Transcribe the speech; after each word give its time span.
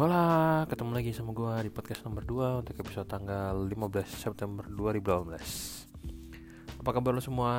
Hola, 0.00 0.64
ketemu 0.64 0.96
lagi 0.96 1.12
sama 1.12 1.36
gue 1.36 1.68
di 1.68 1.70
podcast 1.76 2.08
nomor 2.08 2.24
2 2.24 2.64
untuk 2.64 2.72
episode 2.72 3.04
tanggal 3.04 3.52
15 3.68 4.00
September 4.08 4.64
2018 4.64 6.80
Apa 6.80 6.90
kabar 6.96 7.12
lo 7.12 7.20
semua? 7.20 7.52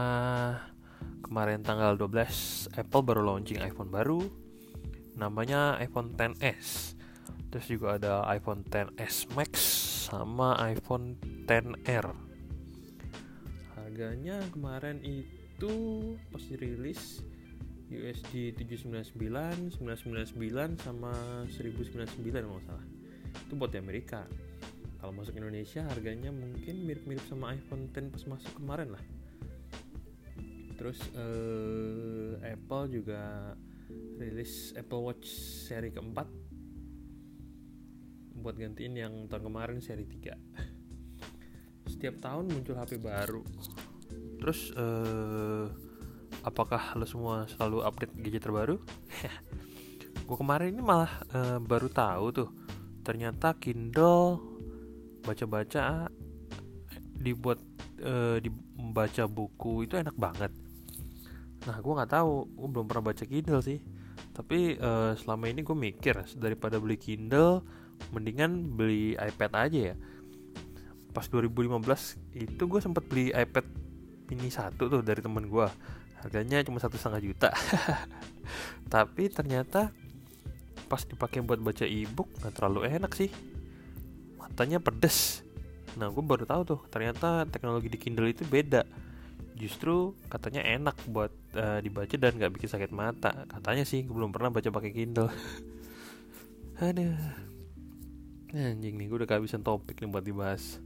Kemarin 1.21 1.61
tanggal 1.61 1.93
12 2.01 2.73
Apple 2.73 3.05
baru 3.05 3.29
launching 3.29 3.61
iPhone 3.61 3.93
baru. 3.93 4.25
Namanya 5.21 5.77
iPhone 5.85 6.17
XS 6.17 6.97
Terus 7.53 7.65
juga 7.69 8.01
ada 8.01 8.25
iPhone 8.33 8.65
XS 8.65 9.37
Max 9.37 9.53
sama 10.09 10.57
iPhone 10.65 11.21
XR 11.45 12.09
Harganya 13.77 14.41
kemarin 14.49 14.97
itu 15.05 15.73
pas 16.33 16.41
dirilis 16.49 17.21
USD 17.91 18.55
799, 18.55 19.77
999 19.77 20.79
sama 20.79 21.11
1099 21.51 22.23
kalau 22.31 22.63
salah. 22.63 22.85
Itu 23.47 23.53
buat 23.59 23.71
di 23.75 23.79
Amerika. 23.83 24.23
Kalau 25.03 25.11
masuk 25.11 25.35
Indonesia 25.35 25.83
harganya 25.91 26.31
mungkin 26.31 26.87
mirip-mirip 26.87 27.25
sama 27.27 27.51
iPhone 27.51 27.91
10 27.91 28.13
pas 28.15 28.23
masuk 28.31 28.51
kemarin 28.55 28.95
lah. 28.95 29.03
Terus 30.79 30.97
uh, 31.13 32.39
Apple 32.41 33.01
juga 33.01 33.53
rilis 34.17 34.71
Apple 34.77 35.01
Watch 35.01 35.27
seri 35.67 35.91
keempat 35.91 36.27
buat 38.41 38.57
gantiin 38.57 38.97
yang 38.97 39.13
tahun 39.29 39.53
kemarin 39.53 39.77
seri 39.83 40.05
3 40.09 41.91
setiap 41.91 42.17
tahun 42.17 42.49
muncul 42.49 42.73
HP 42.73 42.97
baru 42.97 43.43
terus 44.41 44.73
uh, 44.73 45.69
apakah 46.41 46.97
lo 46.97 47.05
semua 47.05 47.45
selalu 47.49 47.85
update 47.85 48.13
gadget 48.21 48.43
terbaru? 48.45 48.77
gue 50.27 50.37
kemarin 50.37 50.71
ini 50.75 50.83
malah 50.83 51.11
uh, 51.35 51.59
baru 51.59 51.91
tahu 51.91 52.25
tuh 52.31 52.49
ternyata 53.01 53.57
Kindle 53.57 54.39
baca-baca 55.25 56.07
dibuat 57.21 57.59
uh, 58.01 58.37
dibaca 58.41 59.23
buku 59.29 59.85
itu 59.85 59.97
enak 59.97 60.15
banget. 60.17 60.51
Nah 61.69 61.77
gue 61.77 61.93
nggak 61.93 62.11
tahu, 62.11 62.49
gue 62.49 62.67
belum 62.73 62.85
pernah 62.89 63.13
baca 63.13 63.23
Kindle 63.25 63.61
sih. 63.61 63.79
Tapi 64.33 64.79
uh, 64.81 65.13
selama 65.17 65.51
ini 65.51 65.61
gue 65.61 65.77
mikir 65.77 66.17
daripada 66.37 66.81
beli 66.81 66.97
Kindle, 66.97 67.61
mendingan 68.09 68.73
beli 68.73 69.13
iPad 69.13 69.51
aja 69.69 69.79
ya. 69.93 69.95
Pas 71.11 71.27
2015 71.27 72.39
itu 72.39 72.63
gue 72.65 72.79
sempat 72.81 73.05
beli 73.05 73.29
iPad 73.29 73.65
mini 74.31 74.47
satu 74.47 74.87
tuh 74.87 75.01
dari 75.03 75.19
temen 75.19 75.51
gue 75.51 75.67
harganya 76.21 76.61
cuma 76.61 76.77
satu 76.77 76.95
setengah 76.95 77.21
juta. 77.21 77.49
Tapi 78.93 79.27
ternyata 79.33 79.89
pas 80.85 81.01
dipakai 81.07 81.41
buat 81.41 81.57
baca 81.57 81.87
ebook 81.87 82.29
nggak 82.39 82.53
terlalu 82.53 82.85
enak 82.87 83.11
sih. 83.17 83.33
Matanya 84.37 84.77
pedes. 84.77 85.41
Nah 85.97 86.13
gue 86.13 86.23
baru 86.23 86.45
tahu 86.45 86.61
tuh 86.63 86.79
ternyata 86.93 87.49
teknologi 87.49 87.89
di 87.89 87.97
Kindle 87.97 88.29
itu 88.29 88.45
beda. 88.45 88.85
Justru 89.57 90.17
katanya 90.29 90.65
enak 90.65 90.97
buat 91.09 91.33
uh, 91.57 91.79
dibaca 91.81 92.15
dan 92.17 92.37
nggak 92.37 92.53
bikin 92.53 92.69
sakit 92.69 92.91
mata. 92.93 93.45
Katanya 93.49 93.83
sih 93.83 94.05
gue 94.05 94.13
belum 94.13 94.29
pernah 94.29 94.53
baca 94.53 94.69
pakai 94.69 94.91
Kindle. 94.93 95.29
Aduh. 96.85 97.17
Anjing 98.51 98.99
nih 98.99 99.07
gue 99.07 99.17
udah 99.23 99.29
kehabisan 99.31 99.63
topik 99.63 100.03
nih 100.03 100.11
buat 100.11 100.27
dibahas 100.27 100.83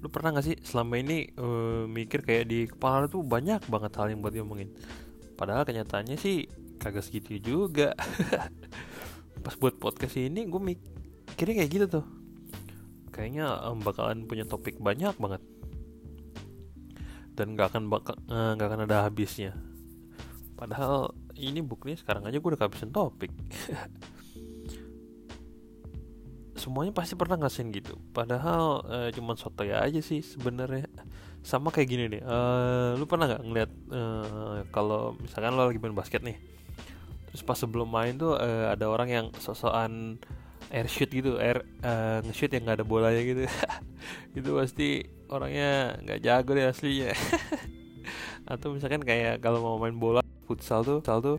lu 0.00 0.08
pernah 0.08 0.32
gak 0.32 0.46
sih 0.48 0.56
selama 0.64 0.96
ini 0.96 1.28
uh, 1.36 1.84
mikir 1.84 2.24
kayak 2.24 2.44
di 2.48 2.64
kepala 2.64 3.04
tuh 3.06 3.20
banyak 3.20 3.60
banget 3.68 3.92
hal 4.00 4.08
yang 4.08 4.24
buat 4.24 4.32
diomongin? 4.32 4.72
Padahal 5.36 5.68
kenyataannya 5.68 6.16
sih 6.16 6.48
kagak 6.80 7.04
segitu 7.04 7.36
juga. 7.40 7.92
Pas 9.44 9.54
buat 9.60 9.76
podcast 9.76 10.16
ini 10.16 10.48
gue 10.48 10.60
mikirnya 10.60 11.64
kayak 11.64 11.70
gitu 11.70 11.86
tuh. 12.00 12.06
Kayaknya 13.12 13.60
um, 13.68 13.80
bakalan 13.84 14.24
punya 14.24 14.48
topik 14.48 14.80
banyak 14.80 15.12
banget. 15.20 15.42
Dan 17.36 17.56
gak 17.56 17.76
akan 17.76 17.92
bakal 17.92 18.16
uh, 18.32 18.56
gak 18.56 18.68
akan 18.72 18.88
ada 18.88 19.04
habisnya. 19.04 19.52
Padahal 20.56 21.12
ini 21.40 21.64
bukunya 21.64 21.96
sekarang 21.96 22.28
aja 22.28 22.36
gue 22.36 22.48
udah 22.52 22.60
kehabisan 22.60 22.92
topik 22.92 23.32
semuanya 26.60 26.92
pasti 26.92 27.16
pernah 27.16 27.40
ngasihin 27.40 27.72
gitu. 27.72 27.96
Padahal 28.12 28.84
uh, 28.84 29.08
cuman 29.10 29.40
soto 29.40 29.64
ya 29.64 29.80
aja 29.80 30.04
sih 30.04 30.20
sebenarnya. 30.20 30.84
Sama 31.40 31.72
kayak 31.72 31.88
gini 31.88 32.04
nih 32.12 32.22
uh, 32.22 33.00
lu 33.00 33.08
pernah 33.08 33.24
nggak 33.24 33.42
ngeliat 33.48 33.70
uh, 33.88 34.60
kalau 34.68 35.16
misalkan 35.16 35.56
lo 35.56 35.72
lagi 35.72 35.80
main 35.80 35.96
basket 35.96 36.20
nih 36.20 36.36
terus 37.32 37.40
pas 37.46 37.56
sebelum 37.56 37.88
main 37.88 38.12
tuh 38.12 38.36
uh, 38.36 38.68
ada 38.68 38.90
orang 38.92 39.08
yang 39.08 39.26
sosokan 39.40 40.20
air 40.70 40.86
shoot 40.86 41.10
gitu 41.10 41.38
air 41.38 41.66
uh, 41.82 42.22
nge-shoot 42.26 42.50
yang 42.52 42.62
nggak 42.66 42.82
ada 42.82 42.86
bolanya 42.86 43.22
gitu. 43.22 43.42
Itu 44.38 44.54
pasti 44.54 45.02
orangnya 45.26 45.98
nggak 46.02 46.20
jago 46.22 46.50
deh 46.54 46.66
aslinya. 46.70 47.10
Atau 48.52 48.74
misalkan 48.74 49.02
kayak 49.02 49.42
kalau 49.42 49.62
mau 49.62 49.76
main 49.78 49.94
bola 49.94 50.22
futsal 50.46 50.82
tuh 50.82 51.02
futsal 51.02 51.18
tuh 51.22 51.36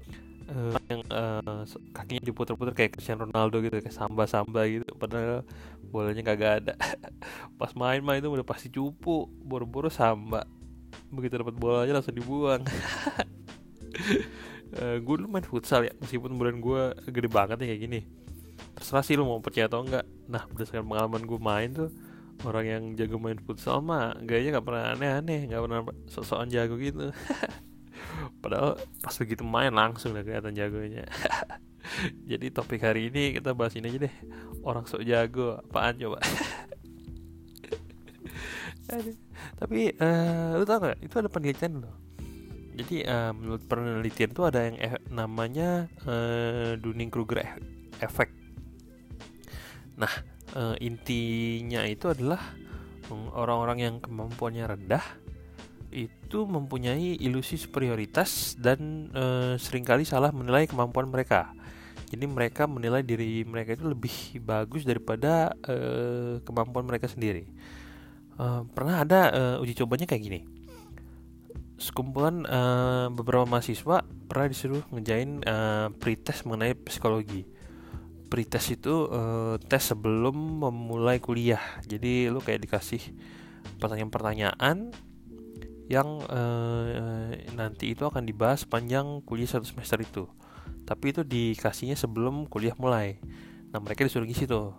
uh, 0.51 0.77
yang 0.91 1.01
uh, 1.09 1.63
kakinya 1.95 2.23
diputer-puter 2.27 2.75
kayak 2.75 2.91
Cristiano 2.95 3.25
Ronaldo 3.25 3.63
gitu 3.63 3.79
kayak 3.79 3.95
samba-samba 3.95 4.67
gitu. 4.67 4.87
Padahal 4.99 5.47
bolanya 5.87 6.21
kagak 6.21 6.51
ada. 6.63 6.73
Pas 7.59 7.71
main-main 7.73 8.19
itu 8.19 8.29
udah 8.29 8.45
pasti 8.45 8.67
cupu 8.69 9.31
boro-boro 9.41 9.87
samba. 9.87 10.43
Begitu 11.09 11.39
dapat 11.39 11.55
bolanya 11.55 11.99
langsung 11.99 12.15
dibuang. 12.15 12.61
Uh, 14.71 15.03
gue 15.03 15.15
dulu 15.19 15.27
main 15.27 15.43
futsal 15.43 15.83
ya 15.83 15.91
meskipun 15.99 16.31
bulan 16.39 16.63
gue 16.63 16.95
gede 17.11 17.27
banget 17.27 17.59
nih 17.59 17.75
kayak 17.75 17.81
gini. 17.83 17.99
Terserah 18.71 19.03
sih 19.03 19.19
lu 19.19 19.27
mau 19.27 19.43
percaya 19.43 19.67
atau 19.67 19.83
enggak. 19.83 20.07
Nah 20.31 20.47
berdasarkan 20.47 20.87
pengalaman 20.87 21.27
gue 21.27 21.39
main 21.43 21.69
tuh 21.75 21.91
orang 22.45 22.65
yang 22.65 22.83
jago 22.97 23.17
main 23.21 23.37
futsal 23.37 23.83
mah 23.83 24.17
gayanya 24.25 24.57
nggak 24.57 24.65
pernah 24.65 24.85
aneh-aneh 24.97 25.41
nggak 25.49 25.61
pernah 25.61 25.79
sok-sokan 26.09 26.49
jago 26.49 26.75
gitu 26.81 27.13
padahal 28.41 28.75
pas 28.99 29.15
begitu 29.15 29.45
main 29.45 29.71
langsung 29.71 30.17
udah 30.17 30.25
kelihatan 30.25 30.57
jagonya. 30.57 31.05
Jadi 32.31 32.49
topik 32.53 32.81
hari 32.81 33.13
ini 33.13 33.37
kita 33.37 33.53
bahas 33.53 33.77
ini 33.77 33.89
aja 33.89 34.09
deh. 34.09 34.15
Orang 34.65 34.85
sok 34.89 35.05
jago 35.05 35.61
apaan 35.69 35.97
coba? 36.01 36.19
Tapi 39.61 39.95
uh, 39.95 40.59
lu 40.59 40.65
tau 40.67 40.83
gak 40.83 40.99
itu 40.99 41.15
ada 41.15 41.29
penelitian 41.31 41.85
loh. 41.85 41.95
Jadi 42.71 43.03
uh, 43.05 43.31
menurut 43.35 43.61
penelitian 43.67 44.31
itu 44.33 44.43
ada 44.47 44.59
yang 44.65 44.75
e 44.79 44.89
namanya 45.11 45.91
uh, 46.07 46.73
Dunning-Kruger 46.79 47.39
e 47.43 47.47
effect. 48.01 48.33
Nah 49.99 50.11
uh, 50.57 50.75
intinya 50.81 51.85
itu 51.85 52.09
adalah 52.09 52.41
orang-orang 53.11 53.77
yang 53.83 53.95
kemampuannya 53.99 54.63
rendah 54.71 55.03
itu 55.91 56.47
mempunyai 56.47 57.19
ilusi 57.19 57.59
superioritas 57.59 58.55
dan 58.55 59.11
e, 59.11 59.55
sering 59.59 59.83
kali 59.83 60.07
salah 60.07 60.31
menilai 60.31 60.65
kemampuan 60.65 61.11
mereka. 61.11 61.51
Jadi 62.11 62.27
mereka 62.27 62.67
menilai 62.67 63.03
diri 63.03 63.43
mereka 63.47 63.75
itu 63.75 63.87
lebih 63.87 64.39
bagus 64.43 64.83
daripada 64.83 65.55
e, 65.63 65.75
kemampuan 66.43 66.87
mereka 66.87 67.11
sendiri. 67.11 67.47
E, 68.35 68.45
pernah 68.71 69.03
ada 69.03 69.19
e, 69.31 69.41
uji 69.63 69.75
cobanya 69.83 70.07
kayak 70.07 70.23
gini. 70.23 70.41
Sekumpulan 71.79 72.47
e, 72.47 72.59
beberapa 73.11 73.47
mahasiswa 73.47 74.03
pernah 74.27 74.47
disuruh 74.47 74.83
ngejain 74.91 75.43
e, 75.43 75.55
pretest 75.99 76.47
mengenai 76.47 76.75
psikologi. 76.75 77.43
Pretest 78.31 78.79
itu 78.79 79.07
e, 79.11 79.21
tes 79.67 79.83
sebelum 79.83 80.63
memulai 80.67 81.19
kuliah. 81.19 81.63
Jadi 81.83 82.31
lu 82.31 82.39
kayak 82.39 82.63
dikasih 82.63 83.03
pertanyaan-pertanyaan 83.79 85.10
yang 85.91 86.23
uh, 86.31 87.35
nanti 87.51 87.91
itu 87.91 88.07
akan 88.07 88.23
dibahas 88.23 88.63
panjang 88.63 89.19
kuliah 89.27 89.51
satu 89.51 89.67
semester 89.67 89.99
itu. 89.99 90.23
Tapi 90.87 91.11
itu 91.11 91.27
dikasihnya 91.27 91.99
sebelum 91.99 92.47
kuliah 92.47 92.71
mulai. 92.79 93.19
Nah 93.75 93.83
mereka 93.83 94.07
disuruh 94.07 94.23
isi 94.23 94.47
tuh, 94.47 94.71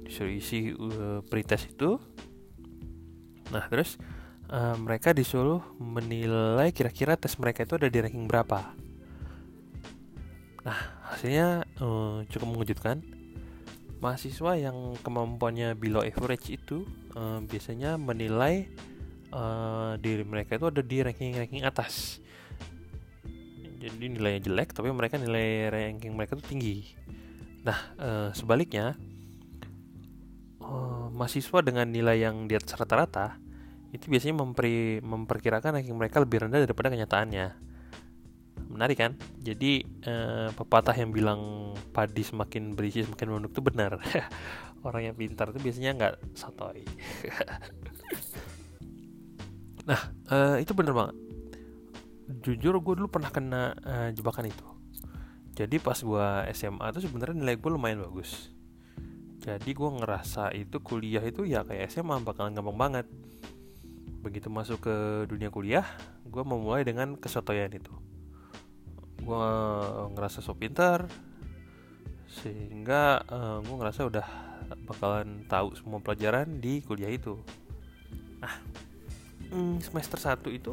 disuruh 0.00 0.32
isi 0.32 0.72
uh, 0.72 1.20
pretest 1.28 1.68
itu. 1.68 2.00
Nah 3.52 3.68
terus 3.68 4.00
uh, 4.48 4.80
mereka 4.80 5.12
disuruh 5.12 5.60
menilai 5.76 6.72
kira-kira 6.72 7.20
tes 7.20 7.36
mereka 7.36 7.68
itu 7.68 7.76
ada 7.76 7.92
di 7.92 8.00
ranking 8.00 8.24
berapa. 8.24 8.72
Nah 10.64 10.78
hasilnya 11.12 11.68
uh, 11.84 12.24
cukup 12.32 12.48
mengejutkan. 12.48 13.04
Mahasiswa 14.00 14.56
yang 14.56 14.96
kemampuannya 15.04 15.76
below 15.76 16.00
average 16.00 16.56
itu 16.56 16.88
uh, 17.12 17.36
biasanya 17.44 18.00
menilai 18.00 18.72
uh, 19.34 19.94
diri 19.98 20.22
mereka 20.26 20.58
itu 20.58 20.66
ada 20.68 20.82
di 20.82 20.96
ranking-ranking 21.02 21.64
atas. 21.64 22.18
Jadi 23.80 24.12
nilainya 24.12 24.44
jelek 24.44 24.76
tapi 24.76 24.92
mereka 24.92 25.16
nilai 25.16 25.72
ranking 25.72 26.12
mereka 26.12 26.36
itu 26.36 26.44
tinggi. 26.44 26.76
Nah 27.64 27.78
uh, 27.96 28.28
sebaliknya 28.36 28.92
uh, 30.60 31.08
mahasiswa 31.08 31.58
dengan 31.64 31.88
nilai 31.88 32.20
yang 32.20 32.44
di 32.44 32.54
atas 32.60 32.76
rata-rata 32.76 33.40
itu 33.90 34.06
biasanya 34.06 34.38
memperi, 34.38 35.02
memperkirakan 35.02 35.80
ranking 35.80 35.96
mereka 35.98 36.22
lebih 36.22 36.46
rendah 36.46 36.62
daripada 36.62 36.92
kenyataannya. 36.92 37.46
Menarik 38.70 39.02
kan? 39.02 39.12
Jadi 39.40 39.82
uh, 40.06 40.54
pepatah 40.54 40.94
yang 40.94 41.10
bilang 41.10 41.72
padi 41.90 42.22
semakin 42.22 42.76
berisi 42.78 43.02
semakin 43.02 43.26
menunduk 43.32 43.58
itu 43.58 43.62
benar. 43.64 43.98
Orang 44.86 45.02
yang 45.04 45.16
pintar 45.16 45.50
itu 45.52 45.60
biasanya 45.60 45.92
nggak 45.92 46.14
sotoy 46.32 46.80
nah 49.90 50.00
uh, 50.30 50.56
itu 50.62 50.70
bener 50.70 50.94
banget. 50.94 51.18
Jujur 52.46 52.78
gue 52.78 52.94
dulu 52.94 53.10
pernah 53.10 53.34
kena 53.34 53.74
uh, 53.82 54.08
jebakan 54.14 54.46
itu. 54.46 54.66
Jadi 55.58 55.82
pas 55.82 55.98
gue 55.98 56.26
SMA 56.54 56.86
tuh 56.94 57.02
sebenarnya 57.02 57.36
nilai 57.42 57.58
gue 57.58 57.70
lumayan 57.74 58.06
bagus. 58.06 58.54
Jadi 59.42 59.74
gue 59.74 59.90
ngerasa 59.98 60.54
itu 60.54 60.78
kuliah 60.78 61.24
itu 61.26 61.42
ya 61.42 61.66
kayak 61.66 61.90
SMA 61.90 62.22
bakalan 62.22 62.54
gampang 62.54 62.78
banget. 62.78 63.06
Begitu 64.22 64.46
masuk 64.46 64.86
ke 64.86 64.96
dunia 65.26 65.50
kuliah 65.50 65.84
gue 66.22 66.42
memulai 66.46 66.86
dengan 66.86 67.18
kesotoyan 67.18 67.74
itu. 67.74 67.90
Gue 69.20 69.48
ngerasa 70.14 70.38
so 70.38 70.54
pintar 70.54 71.10
sehingga 72.30 73.26
uh, 73.26 73.58
gue 73.58 73.74
ngerasa 73.74 74.06
udah 74.06 74.26
bakalan 74.86 75.42
tahu 75.50 75.74
semua 75.74 75.98
pelajaran 75.98 76.62
di 76.62 76.78
kuliah 76.86 77.10
itu. 77.10 77.42
Nah 78.38 78.54
hmm, 79.50 79.82
semester 79.84 80.18
1 80.18 80.46
itu 80.50 80.72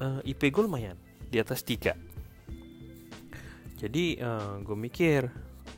uh, 0.00 0.20
eh, 0.24 0.30
IP 0.32 0.52
gue 0.52 0.62
lumayan 0.64 0.96
di 1.28 1.40
atas 1.40 1.64
3 1.64 1.96
jadi 3.78 4.04
uh, 4.20 4.28
eh, 4.28 4.54
gue 4.64 4.76
mikir 4.76 5.28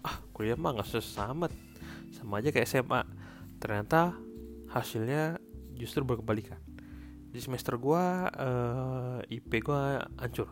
ah 0.06 0.16
kuliah 0.34 0.56
mah 0.56 0.80
gak 0.80 0.88
susah 0.88 1.30
amat 1.34 1.52
sama 2.14 2.42
aja 2.42 2.52
kayak 2.52 2.68
SMA 2.68 3.02
ternyata 3.60 4.16
hasilnya 4.72 5.36
justru 5.76 6.04
berkebalikan. 6.04 6.60
Di 7.30 7.38
semester 7.38 7.78
gue 7.78 8.04
uh, 8.26 9.18
IP 9.24 9.62
gue 9.62 9.82
hancur 10.18 10.48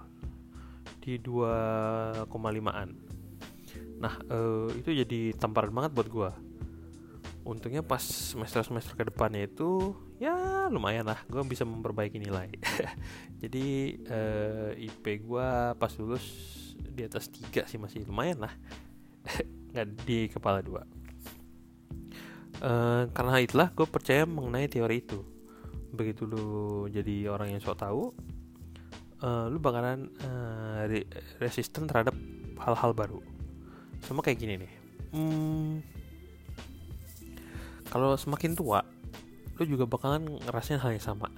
di 1.02 1.18
2,5an 1.18 2.88
Nah 3.98 4.14
uh, 4.30 4.70
itu 4.72 4.94
jadi 4.94 5.34
tamparan 5.34 5.74
banget 5.74 5.92
buat 5.94 6.08
gue. 6.08 6.30
Untungnya 7.48 7.80
pas 7.80 8.04
semester 8.04 8.60
semester 8.60 8.92
ke 8.92 9.08
depannya 9.08 9.48
itu 9.48 9.96
ya 10.20 10.68
lumayan 10.68 11.08
lah, 11.08 11.16
gue 11.32 11.40
bisa 11.48 11.64
memperbaiki 11.64 12.20
nilai. 12.20 12.52
jadi 13.40 13.96
uh, 14.04 14.76
eh, 14.76 14.84
IP 14.84 15.24
gue 15.24 15.48
pas 15.80 15.92
lulus 15.96 16.28
di 16.76 17.08
atas 17.08 17.32
tiga 17.32 17.64
sih 17.64 17.80
masih 17.80 18.04
lumayan 18.04 18.44
lah, 18.44 18.52
nggak 19.72 19.86
di 20.04 20.28
kepala 20.28 20.60
dua. 20.60 20.84
Uh, 22.60 23.08
karena 23.16 23.40
itulah 23.40 23.72
gue 23.72 23.88
percaya 23.88 24.28
mengenai 24.28 24.68
teori 24.68 25.00
itu. 25.00 25.24
Begitu 25.88 26.28
lu 26.28 26.84
jadi 26.92 27.32
orang 27.32 27.56
yang 27.56 27.64
sok 27.64 27.80
tahu 27.80 28.12
uh, 29.24 29.46
lu 29.48 29.56
bakalan 29.56 30.12
uh, 30.20 30.84
re 30.84 31.08
resisten 31.40 31.88
terhadap 31.88 32.12
hal-hal 32.60 32.92
baru. 32.92 33.20
Sama 34.04 34.20
kayak 34.20 34.36
gini 34.36 34.54
nih. 34.60 34.72
Hmm, 35.16 35.80
kalau 37.88 38.14
semakin 38.16 38.52
tua 38.52 38.84
lu 39.58 39.64
juga 39.66 39.90
bakalan 39.90 40.38
ngerasain 40.46 40.78
hal 40.78 40.94
yang 40.94 41.02
sama. 41.02 41.28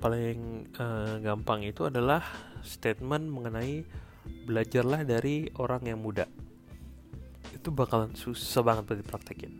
Paling 0.00 0.72
uh, 0.80 1.20
gampang 1.20 1.60
itu 1.68 1.84
adalah 1.84 2.24
statement 2.64 3.28
mengenai 3.28 3.84
belajarlah 4.48 5.04
dari 5.04 5.52
orang 5.60 5.84
yang 5.84 6.00
muda. 6.00 6.24
Itu 7.52 7.68
bakalan 7.68 8.16
susah 8.16 8.64
banget 8.64 8.88
buat 8.88 8.98
dipraktekin. 9.04 9.52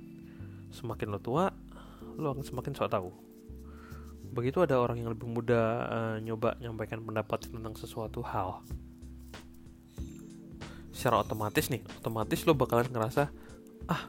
Semakin 0.73 1.13
lo 1.13 1.21
tua 1.21 1.53
lo 2.17 2.33
akan 2.33 2.45
semakin 2.45 2.73
sok 2.73 2.89
tahu. 2.89 3.13
Begitu 4.33 4.65
ada 4.65 4.81
orang 4.81 5.05
yang 5.05 5.13
lebih 5.13 5.29
muda 5.29 5.61
uh, 5.85 6.17
nyoba 6.25 6.57
nyampaikan 6.65 7.05
pendapat 7.05 7.45
tentang 7.45 7.77
sesuatu 7.77 8.25
hal. 8.25 8.65
Secara 10.97 11.21
otomatis 11.21 11.69
nih 11.69 11.85
otomatis 12.01 12.41
lo 12.49 12.57
bakalan 12.57 12.89
ngerasa 12.89 13.29
ah 13.85 14.03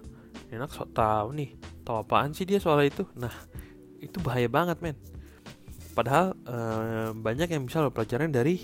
enak 0.51 0.69
sok 0.69 0.91
tahu 0.91 1.31
nih 1.31 1.55
tahu 1.87 2.03
apaan 2.03 2.35
sih 2.35 2.43
dia 2.43 2.59
soal 2.59 2.83
itu? 2.83 3.07
Nah 3.15 3.31
itu 4.03 4.19
bahaya 4.19 4.51
banget 4.51 4.83
men. 4.83 4.97
Padahal 5.95 6.35
ee, 6.43 7.09
banyak 7.15 7.47
yang 7.51 7.63
bisa 7.67 7.79
lo 7.83 7.91
pelajarin 7.91 8.31
dari 8.31 8.59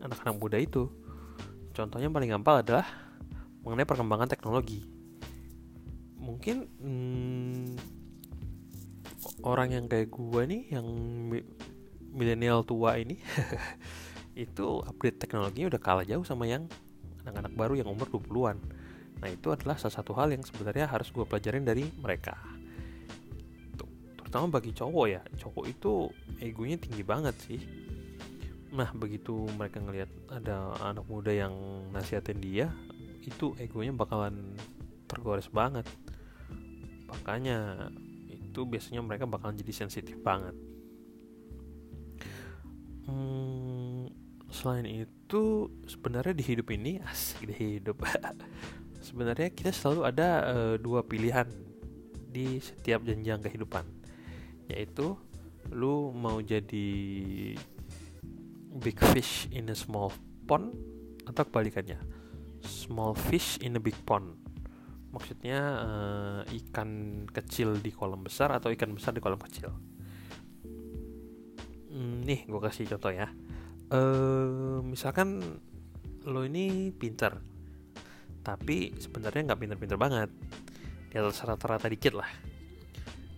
anak-anak 0.00 0.36
muda 0.36 0.56
itu. 0.56 0.88
Contohnya 1.76 2.08
paling 2.08 2.32
gampang 2.32 2.64
adalah 2.64 2.86
mengenai 3.60 3.84
perkembangan 3.84 4.32
teknologi. 4.32 4.80
Mungkin 6.16 6.56
hmm, 6.80 7.66
orang 9.44 9.74
yang 9.76 9.84
kayak 9.86 10.08
gue 10.08 10.42
nih 10.46 10.62
yang 10.72 10.86
milenial 12.16 12.64
tua 12.64 12.96
ini 12.96 13.20
itu 14.46 14.66
update 14.84 15.20
teknologinya 15.20 15.76
udah 15.76 15.80
kalah 15.80 16.06
jauh 16.06 16.24
sama 16.24 16.48
yang 16.48 16.64
anak-anak 17.24 17.52
baru 17.52 17.74
yang 17.76 17.88
umur 17.90 18.08
20-an. 18.08 18.56
Nah, 19.16 19.28
itu 19.32 19.48
adalah 19.48 19.80
salah 19.80 19.96
satu 19.96 20.12
hal 20.12 20.28
yang 20.32 20.44
sebenarnya 20.44 20.88
harus 20.88 21.08
gue 21.08 21.24
pelajarin 21.24 21.64
dari 21.64 21.88
mereka. 22.00 22.36
Tuh, 23.80 23.88
terutama 24.20 24.60
bagi 24.60 24.76
cowok 24.76 25.06
ya. 25.08 25.22
Cowok 25.40 25.64
itu 25.66 25.92
egonya 26.40 26.76
tinggi 26.76 27.00
banget 27.00 27.36
sih. 27.40 27.60
Nah, 28.76 28.92
begitu 28.92 29.48
mereka 29.56 29.80
ngelihat 29.80 30.10
ada 30.28 30.76
anak 30.84 31.08
muda 31.08 31.32
yang 31.32 31.54
nasihatin 31.96 32.44
dia, 32.44 32.68
itu 33.24 33.56
egonya 33.56 33.96
bakalan 33.96 34.52
tergores 35.08 35.48
banget. 35.48 35.88
Makanya 37.08 37.88
itu 38.28 38.68
biasanya 38.68 39.00
mereka 39.00 39.24
bakalan 39.24 39.56
jadi 39.56 39.72
sensitif 39.72 40.20
banget. 40.20 40.52
Hmm, 43.06 44.10
selain 44.50 44.84
itu 44.84 45.70
sebenarnya 45.86 46.34
di 46.34 46.44
hidup 46.44 46.68
ini 46.74 46.98
asik 47.10 47.46
di 47.48 47.54
hidup 47.54 48.02
sebenarnya 49.16 49.48
kita 49.48 49.72
selalu 49.72 50.12
ada 50.12 50.28
uh, 50.44 50.74
dua 50.76 51.00
pilihan 51.00 51.48
di 52.28 52.60
setiap 52.60 53.00
jenjang 53.00 53.40
kehidupan. 53.40 53.88
Yaitu 54.68 55.16
lu 55.72 56.12
mau 56.12 56.36
jadi 56.44 56.92
big 58.76 58.98
fish 59.16 59.48
in 59.56 59.72
a 59.72 59.76
small 59.76 60.12
pond 60.44 60.76
atau 61.24 61.48
kebalikannya 61.48 61.96
small 62.60 63.16
fish 63.16 63.56
in 63.64 63.72
a 63.72 63.80
big 63.80 63.96
pond. 64.04 64.36
Maksudnya 65.16 65.60
uh, 65.80 66.40
ikan 66.44 67.24
kecil 67.32 67.80
di 67.80 67.88
kolam 67.96 68.20
besar 68.20 68.52
atau 68.52 68.68
ikan 68.68 68.92
besar 68.92 69.16
di 69.16 69.24
kolam 69.24 69.40
kecil? 69.40 69.72
Hmm, 71.88 72.20
nih 72.20 72.44
gue 72.44 72.60
kasih 72.60 72.84
contoh 72.84 73.16
ya. 73.16 73.32
Uh, 73.88 74.84
misalkan 74.84 75.40
lo 76.28 76.44
ini 76.44 76.92
pinter 76.92 77.55
tapi 78.46 78.94
sebenarnya 78.94 79.50
nggak 79.50 79.58
pinter-pinter 79.58 79.98
banget. 79.98 80.30
Di 81.10 81.18
atas 81.18 81.42
rata-rata 81.42 81.90
dikit 81.90 82.14
lah. 82.14 82.30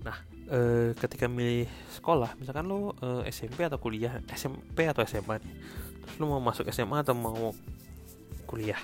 Nah 0.04 0.16
uh, 0.52 0.92
ketika 0.92 1.24
milih 1.24 1.64
sekolah 1.96 2.36
misalkan 2.36 2.68
lo 2.68 2.92
uh, 3.00 3.24
eh, 3.24 3.32
SMP 3.32 3.64
atau 3.64 3.80
kuliah 3.80 4.20
SMP 4.28 4.84
atau 4.84 5.00
SMA 5.08 5.40
terus 6.04 6.16
lo 6.20 6.28
mau 6.28 6.44
masuk 6.44 6.68
SMA 6.68 7.00
atau 7.00 7.16
mau 7.16 7.56
kuliah. 8.44 8.80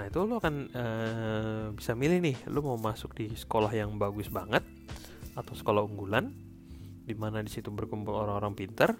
Nah 0.00 0.08
itu 0.08 0.24
lo 0.24 0.40
akan 0.40 0.54
uh, 0.72 1.64
bisa 1.76 1.92
milih 1.92 2.24
nih 2.24 2.36
lo 2.48 2.64
mau 2.64 2.80
masuk 2.80 3.12
di 3.12 3.28
sekolah 3.36 3.76
yang 3.76 3.92
bagus 4.00 4.32
banget 4.32 4.64
atau 5.36 5.52
sekolah 5.52 5.84
unggulan 5.84 6.32
di 7.04 7.12
mana 7.12 7.44
di 7.44 7.52
situ 7.52 7.68
berkumpul 7.68 8.16
orang-orang 8.16 8.56
pinter 8.56 8.96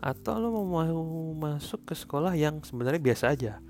atau 0.00 0.36
lo 0.40 0.52
mau 0.52 1.04
masuk 1.36 1.88
ke 1.88 1.94
sekolah 1.96 2.36
yang 2.36 2.60
sebenarnya 2.64 3.00
biasa 3.00 3.24
aja 3.32 3.60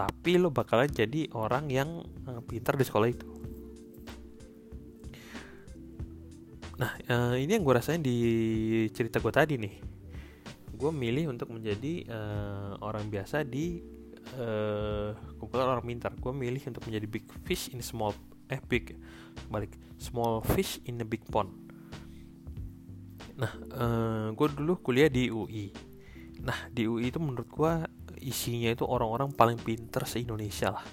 tapi 0.00 0.40
lo 0.40 0.48
bakalan 0.48 0.88
jadi 0.88 1.28
orang 1.36 1.68
yang 1.68 2.00
eh, 2.24 2.40
pintar 2.40 2.80
di 2.80 2.84
sekolah 2.88 3.08
itu. 3.12 3.28
Nah 6.80 6.96
uh, 7.12 7.36
ini 7.36 7.60
yang 7.60 7.64
gue 7.68 7.76
rasain 7.76 8.00
di 8.00 8.16
cerita 8.96 9.20
gue 9.20 9.28
tadi 9.28 9.60
nih. 9.60 9.74
Gue 10.72 10.88
milih 10.88 11.28
untuk 11.28 11.52
menjadi 11.52 12.08
uh, 12.08 12.80
orang 12.80 13.12
biasa 13.12 13.44
di 13.44 13.84
uh, 14.40 15.12
kumpulan 15.36 15.76
orang 15.76 15.84
pintar. 15.84 16.16
Gue 16.16 16.32
milih 16.32 16.72
untuk 16.72 16.88
menjadi 16.88 17.04
big 17.04 17.28
fish 17.44 17.68
in 17.76 17.84
small 17.84 18.16
eh 18.48 18.64
big 18.64 18.96
balik. 19.52 19.76
Small 20.00 20.40
fish 20.40 20.80
in 20.88 20.96
a 21.04 21.04
big 21.04 21.20
pond. 21.28 21.52
Nah, 23.40 23.52
uh, 23.72 23.80
eh, 23.80 24.26
gue 24.36 24.48
dulu 24.52 24.80
kuliah 24.84 25.08
di 25.08 25.32
UI. 25.32 25.72
Nah, 26.44 26.68
di 26.68 26.84
UI 26.84 27.08
itu 27.08 27.16
menurut 27.16 27.48
gue 27.48 27.72
isinya 28.20 28.70
itu 28.72 28.84
orang-orang 28.84 29.32
paling 29.32 29.56
pinter 29.56 30.04
se-Indonesia 30.04 30.76
lah. 30.76 30.84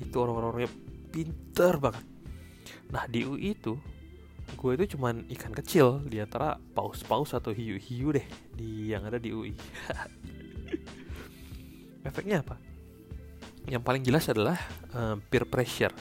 Itu 0.00 0.24
orang-orangnya 0.24 0.72
pinter 1.12 1.76
banget. 1.78 2.04
Nah, 2.92 3.08
di 3.08 3.24
UI 3.24 3.56
itu 3.56 3.76
gue 4.52 4.72
itu 4.76 4.98
cuman 4.98 5.24
ikan 5.32 5.54
kecil 5.54 6.04
di 6.04 6.20
antara 6.20 6.60
paus-paus 6.76 7.32
atau 7.32 7.54
hiu-hiu 7.54 8.12
deh 8.12 8.26
di 8.52 8.92
yang 8.92 9.08
ada 9.08 9.16
di 9.16 9.32
UI. 9.32 9.52
Efeknya 12.08 12.42
apa? 12.42 12.58
Yang 13.70 13.82
paling 13.86 14.02
jelas 14.02 14.26
adalah 14.28 14.58
uh, 14.92 15.16
peer 15.30 15.46
pressure. 15.46 15.94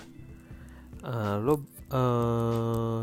Uh, 1.01 1.37
lo 1.41 1.53
uh, 1.93 3.01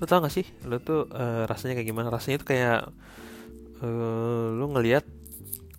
lo 0.00 0.04
tau 0.06 0.22
gak 0.22 0.30
sih 0.30 0.46
lo 0.64 0.78
tuh 0.78 1.10
uh, 1.10 1.50
rasanya 1.50 1.74
kayak 1.76 1.90
gimana 1.90 2.08
rasanya 2.08 2.40
itu 2.40 2.46
kayak 2.46 2.88
uh, 3.82 4.46
lo 4.54 4.70
ngelihat 4.70 5.02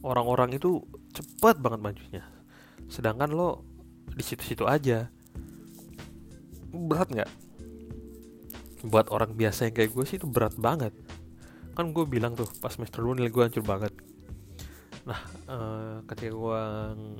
orang-orang 0.03 0.59
itu 0.59 0.83
cepat 1.11 1.59
banget 1.59 1.79
majunya. 1.83 2.23
Sedangkan 2.87 3.31
lo 3.31 3.63
di 4.11 4.23
situ-situ 4.23 4.67
aja. 4.67 5.07
Berat 6.71 7.11
nggak? 7.11 7.31
Buat 8.87 9.13
orang 9.13 9.35
biasa 9.35 9.69
yang 9.69 9.75
kayak 9.75 9.91
gue 9.93 10.05
sih 10.07 10.17
itu 10.17 10.27
berat 10.27 10.55
banget. 10.57 10.95
Kan 11.75 11.95
gue 11.95 12.03
bilang 12.07 12.35
tuh 12.35 12.49
pas 12.59 12.73
semester 12.73 13.03
dulu 13.03 13.19
nilai 13.19 13.31
gue 13.31 13.43
hancur 13.43 13.63
banget. 13.63 13.93
Nah 15.07 15.19
uh, 15.47 15.95
ketika 16.09 16.33
gue 16.33 16.61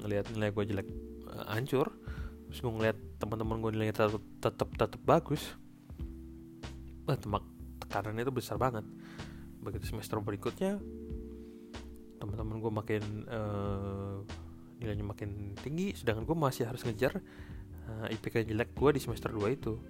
ngeliat 0.03 0.25
nilai 0.33 0.49
gue 0.53 0.63
jelek 0.69 0.87
uh, 1.29 1.45
hancur 1.51 1.89
terus 2.51 2.59
gue 2.59 2.71
ngeliat 2.71 2.97
teman-teman 3.15 3.63
gue 3.63 3.71
nilainya 3.71 3.95
tetap 3.95 4.23
tetap 4.43 4.69
tetap 4.75 5.01
bagus 5.07 5.55
wah 7.07 7.15
temak 7.15 7.47
tekanannya 7.79 8.27
itu 8.27 8.33
besar 8.33 8.59
banget. 8.59 8.85
Begitu 9.61 9.93
semester 9.95 10.19
berikutnya 10.19 10.77
teman-teman 12.21 12.61
gue 12.61 12.71
makin 12.71 13.03
uh, 13.25 14.21
nilainya 14.77 15.05
makin 15.05 15.57
tinggi 15.57 15.97
sedangkan 15.97 16.29
gue 16.29 16.37
masih 16.37 16.69
harus 16.69 16.85
ngejar 16.85 17.17
uh, 17.89 18.13
IPK 18.13 18.45
jelek 18.45 18.77
gue 18.77 18.89
di 18.93 19.01
semester 19.01 19.33
2 19.33 19.57
itu. 19.57 19.81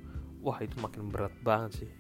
Wah 0.41 0.57
itu 0.63 0.79
makin 0.79 1.11
berat 1.11 1.35
banget 1.43 1.83
sih. 1.83 1.91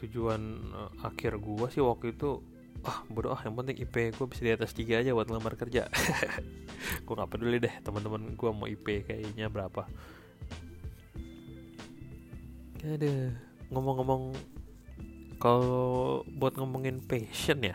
Tujuan 0.00 0.40
uh, 0.72 0.92
akhir 1.04 1.36
gue 1.36 1.66
sih 1.68 1.84
waktu 1.84 2.16
itu 2.16 2.40
ah 2.86 3.02
bodoh 3.10 3.34
ah 3.34 3.42
yang 3.42 3.58
penting 3.58 3.74
IP 3.82 4.14
gue 4.14 4.26
bisa 4.30 4.42
di 4.46 4.54
atas 4.54 4.70
tiga 4.70 5.02
aja 5.02 5.12
buat 5.12 5.26
ngelamar 5.26 5.58
kerja. 5.58 5.90
Gue 7.04 7.14
nggak 7.18 7.30
peduli 7.34 7.58
deh 7.58 7.74
teman-teman 7.82 8.38
gue 8.38 8.50
mau 8.54 8.70
IP 8.70 9.02
kayaknya 9.02 9.50
berapa. 9.50 9.82
Ada 12.78 13.34
ngomong-ngomong 13.74 14.30
kalau 15.42 16.22
buat 16.38 16.54
ngomongin 16.54 17.02
passion 17.02 17.66
ya 17.66 17.74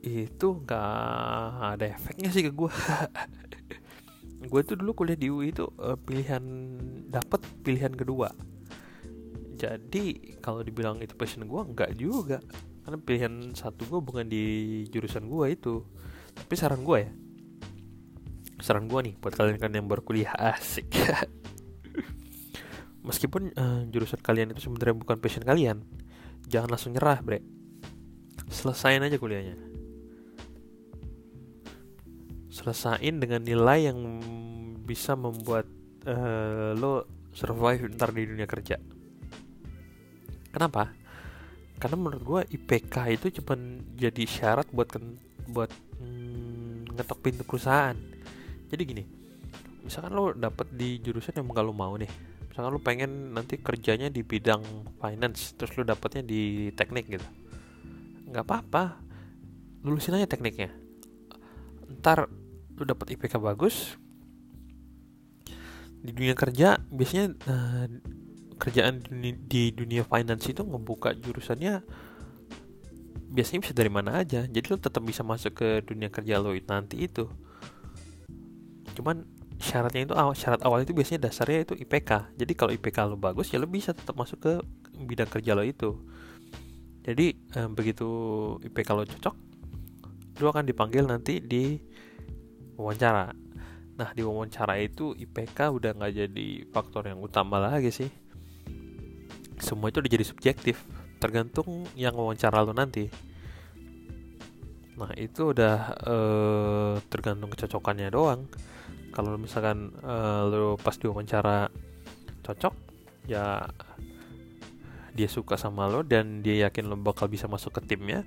itu 0.00 0.46
nggak 0.64 1.76
ada 1.76 1.84
efeknya 1.92 2.32
sih 2.32 2.40
ke 2.48 2.52
gue 2.56 2.72
gue 4.50 4.60
tuh 4.64 4.76
dulu 4.80 4.96
kuliah 4.96 5.18
di 5.20 5.28
UI 5.28 5.52
itu 5.52 5.68
uh, 5.76 6.00
pilihan 6.00 6.40
dapat 7.12 7.44
pilihan 7.60 7.92
kedua. 7.92 8.32
Jadi 9.60 10.36
kalau 10.40 10.64
dibilang 10.64 10.96
itu 11.04 11.12
passion 11.12 11.44
gue 11.44 11.60
nggak 11.60 11.90
juga. 12.00 12.40
Karena 12.80 12.96
pilihan 12.96 13.52
satu 13.52 13.84
gue 13.84 14.00
bukan 14.00 14.24
di 14.24 14.44
jurusan 14.88 15.28
gue 15.28 15.46
itu. 15.52 15.84
Tapi 16.32 16.54
saran 16.56 16.80
gue 16.80 16.98
ya. 17.04 17.12
Saran 18.64 18.88
gue 18.88 19.12
nih 19.12 19.14
buat 19.20 19.36
kalian 19.36 19.60
kan 19.60 19.76
yang 19.76 19.84
baru 19.84 20.00
kuliah 20.00 20.32
asik. 20.56 20.88
Meskipun 23.04 23.52
uh, 23.60 23.84
jurusan 23.92 24.24
kalian 24.24 24.56
itu 24.56 24.64
sebenarnya 24.64 24.96
bukan 24.96 25.20
passion 25.20 25.44
kalian 25.44 25.84
jangan 26.48 26.72
langsung 26.72 26.96
nyerah 26.96 27.20
bre. 27.20 27.44
Selesain 28.48 29.04
aja 29.04 29.20
kuliahnya 29.20 29.69
selesain 32.50 33.22
dengan 33.22 33.40
nilai 33.40 33.88
yang 33.88 33.98
bisa 34.84 35.14
membuat 35.14 35.64
uh, 36.04 36.74
lo 36.74 37.06
survive 37.30 37.86
ntar 37.94 38.10
di 38.10 38.26
dunia 38.26 38.50
kerja 38.50 38.76
Kenapa? 40.50 40.90
Karena 41.80 41.96
menurut 41.96 42.22
gue 42.22 42.40
IPK 42.58 42.94
itu 43.16 43.26
cuma 43.40 43.54
jadi 43.96 44.24
syarat 44.26 44.66
buat 44.74 44.88
kan, 44.90 45.16
buat 45.48 45.70
mm, 46.02 46.98
ngetok 46.98 47.18
pintu 47.22 47.42
perusahaan. 47.46 47.96
Jadi 48.68 48.82
gini, 48.82 49.04
misalkan 49.86 50.12
lo 50.12 50.34
dapet 50.34 50.68
di 50.74 50.98
jurusan 51.00 51.38
yang 51.38 51.46
gak 51.48 51.64
lo 51.64 51.72
mau 51.72 51.94
nih, 51.94 52.10
misalkan 52.50 52.70
lo 52.70 52.82
pengen 52.82 53.32
nanti 53.32 53.62
kerjanya 53.62 54.10
di 54.10 54.26
bidang 54.26 54.62
finance, 54.98 55.54
terus 55.54 55.72
lo 55.78 55.86
dapetnya 55.86 56.22
di 56.26 56.74
teknik 56.74 57.06
gitu, 57.10 57.28
nggak 58.30 58.44
apa-apa, 58.46 59.00
lulusin 59.82 60.14
aja 60.14 60.30
tekniknya. 60.30 60.70
Ntar 61.98 62.30
lo 62.80 62.88
dapet 62.88 63.12
IPK 63.12 63.36
bagus, 63.36 64.00
di 66.00 66.16
dunia 66.16 66.32
kerja 66.32 66.80
biasanya 66.88 67.36
uh, 67.44 67.86
kerjaan 68.56 69.04
di 69.44 69.72
dunia 69.72 70.04
finance 70.04 70.48
itu 70.48 70.64
ngebuka 70.64 71.12
jurusannya 71.16 71.84
biasanya 73.30 73.60
bisa 73.62 73.74
dari 73.76 73.92
mana 73.92 74.20
aja. 74.20 74.48
Jadi 74.48 74.66
lo 74.68 74.76
tetap 74.80 75.04
bisa 75.04 75.20
masuk 75.20 75.52
ke 75.60 75.68
dunia 75.84 76.08
kerja 76.08 76.40
lo 76.40 76.56
nanti 76.66 77.04
itu. 77.04 77.28
Cuman 78.96 79.28
syaratnya 79.60 80.08
itu 80.08 80.14
awal 80.16 80.32
syarat 80.32 80.64
awal 80.64 80.80
itu 80.82 80.96
biasanya 80.96 81.28
dasarnya 81.28 81.68
itu 81.68 81.76
IPK 81.76 82.32
jadi 82.32 82.52
kalau 82.56 82.72
IPK 82.72 82.96
lo 83.12 83.20
bagus 83.20 83.52
ya 83.52 83.60
lo 83.60 83.68
bisa 83.68 83.92
tetap 83.92 84.16
masuk 84.16 84.40
ke 84.40 84.52
bidang 85.04 85.28
kerja 85.28 85.52
lo 85.52 85.62
itu. 85.62 86.00
Jadi 87.00 87.26
eh, 87.36 87.68
begitu 87.68 88.08
IPK 88.64 88.88
lo 88.96 89.04
cocok 89.04 89.36
lo 90.40 90.48
akan 90.48 90.64
dipanggil 90.64 91.04
nanti 91.04 91.44
di 91.44 91.76
wawancara. 92.80 93.36
Nah 94.00 94.08
di 94.16 94.24
wawancara 94.24 94.80
itu 94.80 95.12
IPK 95.12 95.76
udah 95.76 95.90
nggak 95.92 96.12
jadi 96.16 96.48
faktor 96.72 97.12
yang 97.12 97.20
utama 97.20 97.60
lagi 97.60 97.92
sih. 97.92 98.10
Semua 99.60 99.92
itu 99.92 100.00
udah 100.00 100.12
jadi 100.12 100.24
subjektif 100.24 100.80
tergantung 101.20 101.84
yang 101.94 102.16
wawancara 102.16 102.64
lo 102.64 102.72
nanti. 102.72 103.12
Nah 104.96 105.12
itu 105.20 105.52
udah 105.52 105.76
uh, 106.00 106.94
tergantung 107.12 107.52
kecocokannya 107.52 108.08
doang. 108.08 108.48
Kalau 109.12 109.36
misalkan 109.36 109.92
uh, 110.00 110.48
lo 110.48 110.80
pas 110.80 110.96
diwawancara 110.96 111.68
cocok 112.40 112.74
ya 113.28 113.68
dia 115.14 115.28
suka 115.28 115.60
sama 115.60 115.90
lo 115.90 116.00
dan 116.00 116.40
dia 116.40 116.66
yakin 116.66 116.88
lo 116.88 116.96
bakal 116.96 117.28
bisa 117.28 117.44
masuk 117.50 117.76
ke 117.76 117.94
timnya 117.94 118.24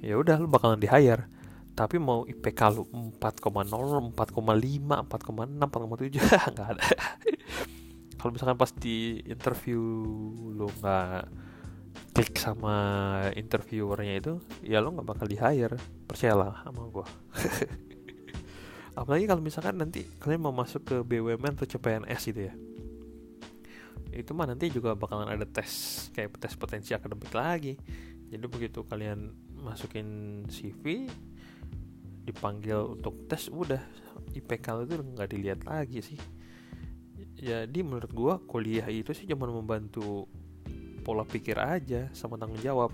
ya 0.00 0.16
udah 0.20 0.40
lo 0.40 0.48
bakalan 0.48 0.80
di 0.80 0.88
hire 0.88 1.28
tapi 1.74 1.98
mau 1.98 2.22
IPK 2.22 2.60
lo 2.70 2.86
4,0, 3.18 4.14
4,5, 4.14 4.14
4,6, 4.14 4.14
4,7 4.14 6.54
nggak 6.54 6.68
ada. 6.70 6.86
Kalau 8.18 8.30
misalkan 8.30 8.56
pas 8.56 8.70
di 8.72 9.20
interview 9.26 9.82
lo 10.54 10.70
nggak 10.80 11.28
klik 12.14 12.38
sama 12.38 12.74
interviewernya 13.34 14.14
itu 14.22 14.38
ya 14.62 14.78
lo 14.78 14.94
nggak 14.94 15.06
bakal 15.06 15.26
di 15.26 15.34
hire 15.34 15.74
percayalah 16.06 16.62
sama 16.62 16.86
gue 16.86 17.06
apalagi 18.94 19.26
kalau 19.26 19.42
misalkan 19.42 19.78
nanti 19.78 20.06
kalian 20.22 20.46
mau 20.46 20.54
masuk 20.54 20.86
ke 20.86 20.96
BUMN 21.02 21.58
atau 21.58 21.66
CPNS 21.66 22.22
gitu 22.30 22.40
ya. 22.46 22.54
Itu 24.14 24.30
mah 24.38 24.46
nanti 24.46 24.70
juga 24.70 24.94
bakalan 24.94 25.26
ada 25.26 25.42
tes 25.42 26.06
kayak 26.14 26.38
tes 26.38 26.54
potensi 26.54 26.94
akademik 26.94 27.34
lagi. 27.34 27.74
Jadi 28.30 28.46
begitu 28.46 28.86
kalian 28.86 29.34
masukin 29.58 30.06
CV 30.46 31.10
dipanggil 32.24 32.96
untuk 32.96 33.28
tes 33.28 33.52
udah. 33.52 33.80
IPK 34.34 34.88
itu 34.88 34.94
nggak 34.98 35.30
dilihat 35.30 35.60
lagi 35.68 36.00
sih. 36.00 36.18
Jadi 37.38 37.84
menurut 37.84 38.10
gue 38.10 38.34
kuliah 38.48 38.88
itu 38.88 39.12
sih 39.12 39.28
cuma 39.28 39.46
membantu 39.46 40.26
pola 41.04 41.28
pikir 41.28 41.60
aja 41.60 42.08
sama 42.16 42.40
tanggung 42.40 42.58
jawab. 42.64 42.90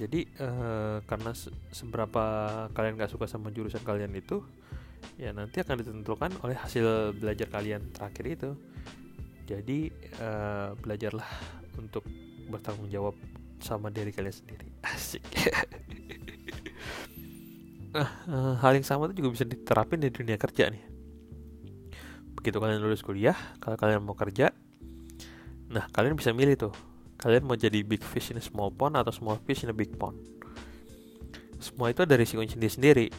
Jadi 0.00 0.24
uh, 0.40 1.04
karena 1.04 1.36
se 1.36 1.52
seberapa 1.68 2.24
kalian 2.72 2.96
gak 2.96 3.12
suka 3.12 3.28
sama 3.28 3.52
jurusan 3.52 3.84
kalian 3.84 4.16
itu 4.16 4.40
ya 5.20 5.36
nanti 5.36 5.60
akan 5.60 5.84
ditentukan 5.84 6.32
oleh 6.40 6.56
hasil 6.56 7.12
belajar 7.12 7.52
kalian 7.52 7.92
terakhir 7.92 8.24
itu. 8.24 8.50
Jadi 9.44 9.92
uh, 10.16 10.72
belajarlah 10.80 11.28
untuk 11.76 12.08
bertanggung 12.48 12.88
jawab 12.88 13.14
sama 13.60 13.92
diri 13.92 14.16
kalian 14.16 14.32
sendiri. 14.32 14.72
Asik 14.96 15.22
nah 17.92 18.56
hal 18.64 18.72
yang 18.72 18.86
sama 18.88 19.12
itu 19.12 19.20
juga 19.20 19.36
bisa 19.36 19.44
diterapin 19.44 20.00
di 20.00 20.08
dunia 20.08 20.40
kerja 20.40 20.72
nih. 20.72 20.84
Begitu 22.32 22.56
kalian 22.56 22.80
lulus 22.80 23.04
kuliah 23.04 23.36
kalau 23.60 23.76
kalian 23.76 24.00
mau 24.00 24.16
kerja 24.16 24.50
nah 25.72 25.88
kalian 25.92 26.16
bisa 26.16 26.32
milih 26.32 26.56
tuh. 26.68 26.74
Kalian 27.20 27.46
mau 27.46 27.54
jadi 27.54 27.86
big 27.86 28.02
fish 28.02 28.34
in 28.34 28.40
a 28.40 28.44
small 28.44 28.74
pond 28.74 28.98
atau 28.98 29.14
small 29.14 29.38
fish 29.44 29.62
in 29.62 29.70
a 29.70 29.76
big 29.76 29.94
pond? 29.94 30.18
Semua 31.62 31.94
itu 31.94 32.02
ada 32.02 32.18
risiko 32.18 32.42
sendiri-sendiri 32.42 33.12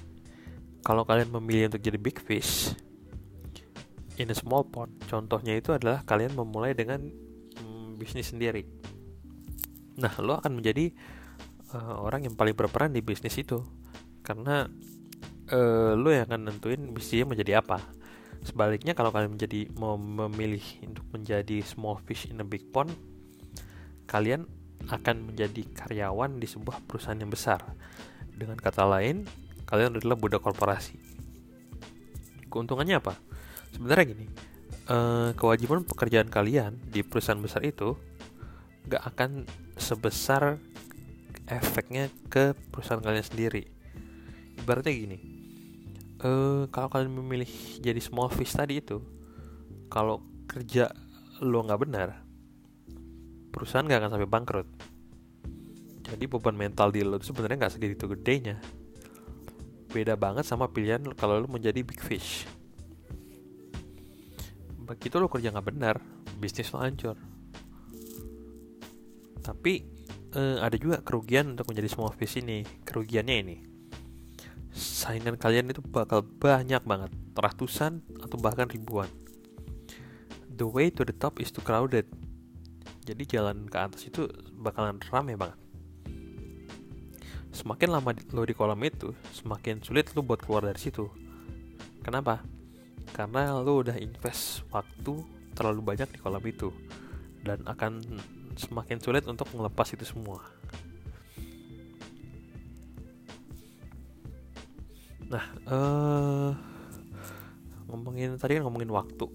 kalau 0.84 1.08
kalian 1.08 1.32
memilih 1.32 1.72
untuk 1.72 1.80
jadi 1.80 1.96
big 1.96 2.20
fish 2.20 2.76
in 4.20 4.30
a 4.30 4.36
small 4.36 4.68
pond 4.68 4.92
contohnya 5.08 5.56
itu 5.56 5.72
adalah 5.72 6.04
kalian 6.04 6.36
memulai 6.36 6.76
dengan 6.76 7.00
mm, 7.58 7.98
bisnis 7.98 8.34
sendiri. 8.36 8.68
Nah 9.98 10.14
lo 10.20 10.38
akan 10.38 10.60
menjadi 10.60 10.92
uh, 11.74 12.04
orang 12.04 12.28
yang 12.28 12.36
paling 12.36 12.54
berperan 12.54 12.94
di 12.94 13.02
bisnis 13.02 13.38
itu 13.40 13.62
karena 14.24 14.66
uh, 15.52 15.94
lo 15.94 16.10
yang 16.10 16.26
akan 16.32 16.50
nentuin 16.50 16.82
bisnisnya 16.96 17.28
menjadi 17.28 17.60
apa 17.60 17.84
Sebaliknya 18.44 18.92
kalau 18.92 19.10
kalian 19.16 19.40
menjadi 19.40 19.72
mau 19.80 19.96
memilih 19.96 20.64
untuk 20.84 21.08
menjadi 21.16 21.64
small 21.64 21.96
fish 22.04 22.28
in 22.28 22.44
a 22.44 22.48
big 22.48 22.68
pond, 22.76 22.92
kalian 24.04 24.44
akan 24.92 25.32
menjadi 25.32 25.64
karyawan 25.72 26.44
di 26.44 26.48
sebuah 26.48 26.84
perusahaan 26.84 27.16
yang 27.16 27.32
besar. 27.32 27.64
Dengan 28.36 28.60
kata 28.60 28.84
lain, 28.84 29.24
kalian 29.64 29.96
adalah 29.96 30.20
budak 30.20 30.44
korporasi. 30.44 31.00
Keuntungannya 32.52 33.00
apa? 33.00 33.16
Sebenarnya 33.72 34.12
gini, 34.12 34.28
eh, 34.92 35.32
kewajiban 35.40 35.88
pekerjaan 35.88 36.28
kalian 36.28 36.76
di 36.84 37.00
perusahaan 37.00 37.40
besar 37.40 37.64
itu 37.64 37.96
gak 38.92 39.08
akan 39.16 39.48
sebesar 39.80 40.60
efeknya 41.48 42.12
ke 42.28 42.52
perusahaan 42.76 43.00
kalian 43.00 43.24
sendiri 43.24 43.64
ibaratnya 44.64 44.96
gini 44.96 45.18
uh, 46.24 46.66
kalau 46.72 46.88
kalian 46.88 47.12
memilih 47.20 47.52
jadi 47.84 48.00
small 48.00 48.32
fish 48.32 48.56
tadi 48.56 48.80
itu 48.80 49.04
kalau 49.92 50.24
kerja 50.48 50.88
lo 51.44 51.60
nggak 51.68 51.82
benar 51.84 52.24
perusahaan 53.54 53.86
nggak 53.86 54.02
akan 54.02 54.12
sampai 54.18 54.30
bangkrut. 54.30 54.70
Jadi 56.04 56.26
beban 56.26 56.58
mental 56.58 56.90
di 56.90 57.06
lo 57.06 57.22
sebenarnya 57.22 57.64
nggak 57.64 57.74
segitu 57.78 58.10
gedenya. 58.10 58.58
Beda 59.94 60.18
banget 60.18 60.50
sama 60.50 60.66
pilihan 60.74 61.06
kalau 61.14 61.38
lo 61.38 61.48
menjadi 61.48 61.86
big 61.86 62.02
fish. 62.02 62.50
Begitu 64.84 65.22
lo 65.22 65.30
kerja 65.30 65.54
nggak 65.54 65.68
benar 65.70 66.02
bisnis 66.42 66.74
lo 66.74 66.82
hancur. 66.82 67.16
Tapi 69.46 69.86
uh, 70.34 70.58
ada 70.66 70.76
juga 70.76 71.00
kerugian 71.06 71.54
untuk 71.54 71.70
menjadi 71.70 71.88
small 71.94 72.12
fish 72.18 72.42
ini 72.42 72.66
kerugiannya 72.84 73.36
ini 73.46 73.58
saingan 75.04 75.36
kalian 75.36 75.68
itu 75.68 75.84
bakal 75.84 76.24
banyak 76.24 76.80
banget 76.88 77.12
ratusan 77.36 78.00
atau 78.24 78.40
bahkan 78.40 78.72
ribuan. 78.72 79.12
The 80.56 80.64
way 80.64 80.96
to 80.96 81.04
the 81.04 81.12
top 81.12 81.44
is 81.44 81.52
too 81.52 81.60
crowded. 81.60 82.08
Jadi 83.04 83.28
jalan 83.28 83.68
ke 83.68 83.76
atas 83.76 84.08
itu 84.08 84.32
bakalan 84.56 85.04
rame 85.12 85.36
banget. 85.36 85.60
Semakin 87.52 88.00
lama 88.00 88.16
lo 88.32 88.48
di 88.48 88.56
kolam 88.56 88.80
itu 88.88 89.12
semakin 89.36 89.84
sulit 89.84 90.16
lo 90.16 90.24
buat 90.24 90.40
keluar 90.40 90.72
dari 90.72 90.80
situ. 90.80 91.12
Kenapa? 92.00 92.40
Karena 93.12 93.60
lo 93.60 93.84
udah 93.84 94.00
invest 94.00 94.64
waktu 94.72 95.20
terlalu 95.52 95.84
banyak 95.84 96.16
di 96.16 96.20
kolam 96.24 96.42
itu 96.48 96.72
dan 97.44 97.60
akan 97.68 98.00
semakin 98.56 99.04
sulit 99.04 99.28
untuk 99.28 99.52
melepas 99.52 99.92
itu 99.92 100.08
semua. 100.08 100.40
Nah, 105.34 105.46
uh, 105.66 106.52
ngomongin 107.90 108.38
tadi 108.38 108.62
kan 108.62 108.70
ngomongin 108.70 108.94
waktu. 108.94 109.26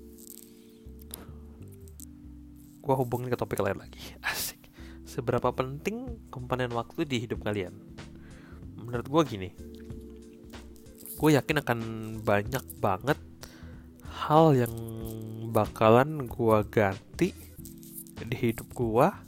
Gua 2.79 2.95
hubungin 2.95 3.27
ke 3.27 3.35
topik 3.35 3.59
lain 3.59 3.83
lagi. 3.83 3.99
Asik. 4.31 4.63
Seberapa 5.03 5.51
penting 5.51 6.23
komponen 6.31 6.71
waktu 6.71 7.03
di 7.03 7.27
hidup 7.27 7.43
kalian? 7.43 7.75
Menurut 8.79 9.11
gua 9.11 9.23
gini. 9.27 9.51
Gue 11.19 11.35
yakin 11.35 11.67
akan 11.67 11.79
banyak 12.23 12.63
banget 12.79 13.19
hal 14.07 14.55
yang 14.55 14.75
bakalan 15.51 16.31
gua 16.31 16.63
ganti 16.63 17.35
di 18.23 18.37
hidup 18.39 18.71
gua 18.71 19.19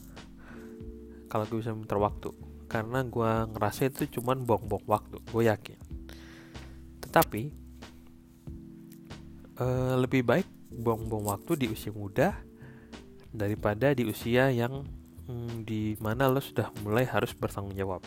kalau 1.27 1.51
gue 1.51 1.59
bisa 1.59 1.75
muter 1.75 1.99
waktu 1.99 2.31
karena 2.71 3.03
gua 3.03 3.51
ngerasa 3.51 3.91
itu 3.91 4.19
cuman 4.19 4.47
buang-buang 4.47 4.87
waktu 4.87 5.19
gue 5.19 5.43
yakin 5.51 5.80
tetapi 7.11 7.51
uh, 9.59 9.99
lebih 9.99 10.23
baik 10.23 10.47
buang-buang 10.71 11.27
waktu 11.27 11.59
di 11.59 11.67
usia 11.67 11.91
muda 11.91 12.39
daripada 13.35 13.91
di 13.91 14.07
usia 14.07 14.47
yang 14.55 14.87
hmm, 15.27 15.67
di 15.67 15.99
mana 15.99 16.31
lo 16.31 16.39
sudah 16.39 16.71
mulai 16.87 17.03
harus 17.03 17.35
bertanggung 17.35 17.75
jawab 17.75 17.99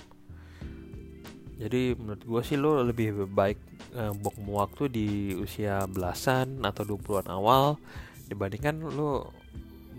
jadi 1.60 2.00
menurut 2.00 2.24
gue 2.24 2.42
sih 2.48 2.56
lo 2.56 2.80
lebih 2.80 3.28
baik 3.28 3.60
uh, 3.92 4.16
buang 4.16 4.64
waktu 4.64 4.88
di 4.88 5.08
usia 5.36 5.84
belasan 5.84 6.64
atau 6.64 6.88
20-an 6.88 7.28
awal 7.28 7.76
dibandingkan 8.32 8.88
lo 8.88 9.36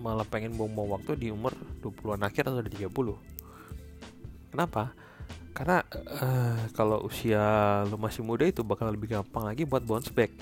malah 0.00 0.24
pengen 0.24 0.56
buang-buang 0.56 0.96
waktu 0.96 1.12
di 1.20 1.28
umur 1.28 1.52
20-an 1.84 2.24
akhir 2.24 2.48
atau 2.48 2.64
di 2.64 2.72
30 2.72 2.88
kenapa? 4.48 5.03
Karena 5.54 5.86
uh, 6.18 6.66
kalau 6.74 7.06
usia 7.06 7.86
lo 7.86 7.94
masih 7.94 8.26
muda 8.26 8.42
itu 8.42 8.66
bakal 8.66 8.90
lebih 8.90 9.14
gampang 9.14 9.46
lagi 9.46 9.62
buat 9.62 9.86
bounce 9.86 10.10
back. 10.10 10.34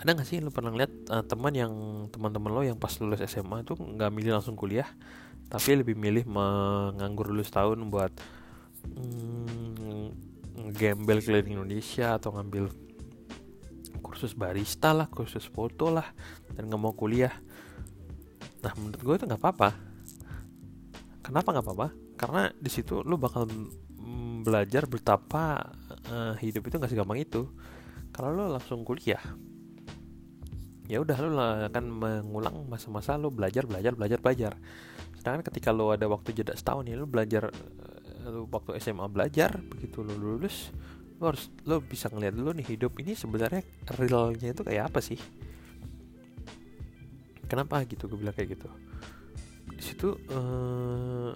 Ada 0.00 0.16
gak 0.16 0.26
sih 0.26 0.40
lo 0.40 0.48
pernah 0.48 0.72
lihat 0.72 0.90
uh, 1.12 1.20
teman 1.20 1.52
yang 1.52 1.72
teman-teman 2.08 2.50
lo 2.50 2.64
yang 2.64 2.80
pas 2.80 2.96
lulus 2.98 3.20
SMA 3.28 3.68
itu 3.68 3.76
nggak 3.76 4.10
milih 4.10 4.40
langsung 4.40 4.56
kuliah 4.56 4.88
tapi 5.52 5.76
lebih 5.76 5.92
milih 5.92 6.24
menganggur 6.24 7.28
dulu 7.28 7.44
setahun 7.44 7.76
buat 7.92 8.08
hmm, 8.88 10.08
gembel 10.72 11.20
keliling 11.20 11.60
Indonesia 11.60 12.16
atau 12.16 12.32
ngambil 12.32 12.72
kursus 14.00 14.32
barista 14.32 14.96
lah 14.96 15.12
kursus 15.12 15.44
foto 15.44 15.92
lah 15.92 16.08
dan 16.56 16.72
nggak 16.72 16.80
mau 16.80 16.96
kuliah. 16.96 17.36
Nah 18.64 18.72
menurut 18.80 19.00
gue 19.04 19.14
itu 19.20 19.24
nggak 19.28 19.42
apa-apa. 19.44 19.70
Kenapa 21.20 21.52
nggak 21.52 21.66
apa-apa 21.68 22.01
karena 22.22 22.54
di 22.54 22.70
situ 22.70 23.02
lu 23.02 23.18
bakal 23.18 23.50
belajar 24.46 24.86
betapa 24.86 25.74
uh, 26.06 26.38
hidup 26.38 26.70
itu 26.70 26.78
nggak 26.78 26.94
segampang 26.94 27.18
itu. 27.18 27.50
Kalau 28.14 28.30
lu 28.30 28.46
langsung 28.46 28.86
kuliah 28.86 29.18
ya 30.86 31.02
udah 31.02 31.16
lu 31.18 31.34
akan 31.72 31.84
mengulang 31.88 32.68
masa-masa 32.70 33.18
lu 33.18 33.34
belajar 33.34 33.66
belajar 33.66 33.98
belajar 33.98 34.18
belajar. 34.22 34.52
Sedangkan 35.18 35.42
ketika 35.50 35.74
lu 35.74 35.90
ada 35.90 36.06
waktu 36.06 36.30
jeda 36.30 36.54
setahun 36.54 36.86
ya 36.86 36.94
lu 36.94 37.10
belajar 37.10 37.50
eh, 37.50 38.30
lu 38.30 38.46
waktu 38.46 38.78
SMA 38.78 39.10
belajar 39.10 39.58
begitu 39.58 40.06
lu 40.06 40.14
lulus 40.14 40.70
lo 41.18 41.30
harus 41.30 41.50
lo 41.66 41.78
bisa 41.82 42.10
ngeliat 42.10 42.34
dulu 42.34 42.50
nih 42.54 42.66
hidup 42.74 42.98
ini 42.98 43.14
sebenarnya 43.14 43.62
realnya 43.98 44.54
itu 44.54 44.62
kayak 44.62 44.94
apa 44.94 45.02
sih? 45.02 45.18
Kenapa 47.50 47.82
gitu 47.82 48.06
gue 48.06 48.18
bilang 48.18 48.34
kayak 48.34 48.54
gitu. 48.58 48.68
Di 49.74 49.82
situ 49.82 50.08
uh, 50.30 51.34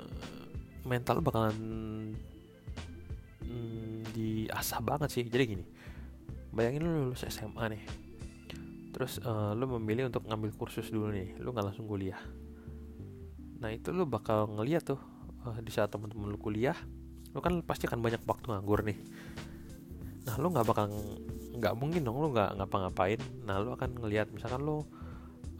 mental 0.87 1.19
bakalan 1.21 1.59
mm, 3.43 4.15
diasah 4.15 4.81
banget 4.81 5.11
sih. 5.11 5.27
Jadi 5.27 5.45
gini 5.45 5.67
bayangin 6.57 6.89
lo 6.89 7.13
lulus 7.13 7.29
SMA 7.29 7.65
nih 7.69 7.85
terus 8.97 9.21
uh, 9.29 9.53
lo 9.53 9.69
memilih 9.77 10.09
untuk 10.09 10.25
ngambil 10.25 10.57
kursus 10.57 10.89
dulu 10.89 11.13
nih 11.13 11.37
lo 11.45 11.53
nggak 11.53 11.69
langsung 11.69 11.85
kuliah. 11.85 12.17
Nah 13.61 13.69
itu 13.69 13.93
lo 13.93 14.09
bakal 14.09 14.49
ngeliat 14.57 14.89
tuh 14.89 14.97
uh, 15.45 15.61
di 15.61 15.69
saat 15.69 15.93
teman-teman 15.93 16.33
lo 16.33 16.41
kuliah 16.41 16.73
lo 17.37 17.45
kan 17.45 17.61
pasti 17.61 17.85
akan 17.85 18.01
banyak 18.01 18.25
waktu 18.25 18.49
nganggur 18.49 18.81
nih. 18.89 18.97
Nah 20.25 20.41
lo 20.41 20.49
nggak 20.49 20.65
bakal 20.65 20.89
nggak 21.61 21.75
mungkin 21.77 22.09
dong 22.09 22.17
lo 22.17 22.33
nggak 22.33 22.57
ngapa-ngapain. 22.57 23.21
Nah 23.45 23.61
lo 23.61 23.77
akan 23.77 24.01
ngelihat 24.01 24.33
misalkan 24.33 24.65
lo 24.65 24.89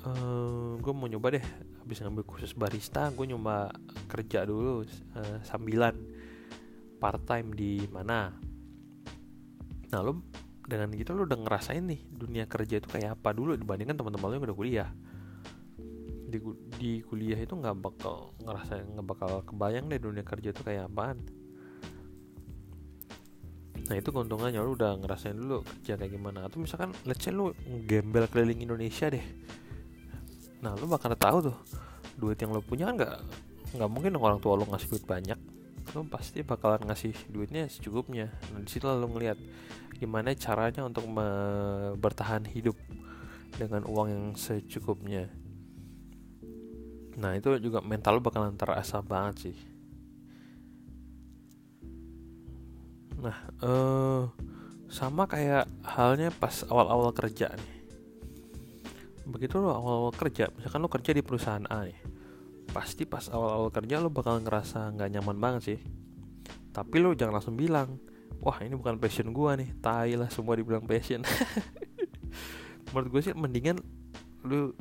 uh, 0.07 0.15
eh, 0.15 0.71
gue 0.79 0.93
mau 0.95 1.11
nyoba 1.11 1.35
deh 1.35 1.45
habis 1.83 1.99
ngambil 2.03 2.25
kursus 2.27 2.55
barista 2.55 3.11
gue 3.11 3.27
nyoba 3.27 3.75
kerja 4.07 4.47
dulu 4.47 4.87
uh, 5.19 5.39
sambilan 5.43 5.95
part 6.97 7.23
time 7.29 7.53
di 7.53 7.85
mana. 7.93 8.33
Nah 9.93 10.01
lo 10.01 10.25
dengan 10.67 10.91
gitu 10.97 11.15
lo 11.15 11.29
udah 11.29 11.39
ngerasain 11.39 11.85
nih 11.85 12.01
dunia 12.11 12.49
kerja 12.51 12.83
itu 12.83 12.89
kayak 12.91 13.21
apa 13.21 13.31
dulu 13.37 13.55
dibandingkan 13.55 13.95
teman-teman 13.95 14.27
lo 14.27 14.35
yang 14.35 14.47
udah 14.49 14.59
kuliah. 14.59 14.91
Di, 16.27 16.43
di 16.81 16.93
kuliah 17.07 17.39
itu 17.39 17.55
nggak 17.55 17.77
bakal 17.79 18.35
ngerasa 18.43 18.83
nggak 18.83 19.07
bakal 19.07 19.31
kebayang 19.47 19.87
deh 19.87 20.01
dunia 20.01 20.25
kerja 20.27 20.51
itu 20.51 20.63
kayak 20.65 20.91
apaan. 20.91 21.23
Nah 23.87 23.95
itu 23.95 24.11
keuntungannya 24.11 24.59
lu 24.59 24.75
udah 24.75 24.99
ngerasain 24.99 25.39
dulu 25.39 25.63
kerja 25.63 25.95
kayak 25.95 26.11
gimana. 26.11 26.51
Atau 26.51 26.59
misalkan 26.59 26.91
let's 27.07 27.23
say 27.23 27.31
lu 27.31 27.55
gembel 27.87 28.27
keliling 28.27 28.59
Indonesia 28.67 29.07
deh 29.07 29.23
nah 30.67 30.75
lu 30.75 30.91
bakal 30.91 31.15
tahu 31.15 31.39
tuh 31.47 31.57
duit 32.19 32.35
yang 32.43 32.51
lu 32.51 32.59
punya 32.59 32.91
kan 32.91 32.95
nggak 32.99 33.15
nggak 33.79 33.91
mungkin 33.93 34.19
dong 34.19 34.27
orang 34.27 34.43
tua 34.43 34.59
lu 34.59 34.67
ngasih 34.67 34.91
duit 34.91 35.07
banyak. 35.07 35.39
Lu 35.95 36.03
pasti 36.11 36.43
bakalan 36.43 36.83
ngasih 36.91 37.15
duitnya 37.31 37.71
secukupnya. 37.71 38.35
Nah 38.51 38.59
di 38.59 38.67
situ 38.67 38.91
lu 38.91 39.07
ngeliat 39.07 39.39
gimana 39.95 40.35
caranya 40.35 40.83
untuk 40.83 41.07
bertahan 42.03 42.51
hidup 42.51 42.75
dengan 43.55 43.87
uang 43.87 44.09
yang 44.11 44.27
secukupnya. 44.35 45.31
Nah 47.15 47.39
itu 47.39 47.55
juga 47.63 47.79
mental 47.79 48.19
lu 48.19 48.23
bakalan 48.27 48.59
terasa 48.59 48.99
banget 48.99 49.49
sih. 49.49 49.59
Nah, 53.17 53.39
uh, 53.65 54.29
sama 54.93 55.25
kayak 55.25 55.65
halnya 55.81 56.29
pas 56.29 56.67
awal-awal 56.69 57.17
kerja 57.17 57.49
nih. 57.57 57.76
Begitu 59.27 59.59
lo 59.59 59.75
awal-awal 59.75 60.15
kerja, 60.15 60.49
misalkan 60.55 60.81
lo 60.81 60.91
kerja 60.91 61.11
di 61.11 61.23
perusahaan 61.23 61.67
A 61.67 61.87
nih. 61.87 61.99
Pasti 62.71 63.05
pas 63.05 63.27
awal-awal 63.31 63.75
kerja 63.75 63.99
lo 63.99 64.09
bakal 64.11 64.39
ngerasa 64.43 64.95
nggak 64.95 65.11
nyaman 65.19 65.37
banget 65.43 65.63
sih. 65.75 65.81
Tapi 66.71 66.97
lo 67.03 67.13
jangan 67.13 67.43
langsung 67.43 67.59
bilang, 67.59 67.99
wah 68.39 68.57
ini 68.63 68.79
bukan 68.79 69.03
passion 69.03 69.35
gua 69.35 69.59
nih. 69.59 69.75
Tai 69.83 70.15
lah 70.15 70.31
semua 70.31 70.55
dibilang 70.55 70.87
passion. 70.87 71.27
Menurut 72.95 73.09
gue 73.11 73.21
sih 73.27 73.35
mendingan 73.35 73.83
lo 74.47 74.73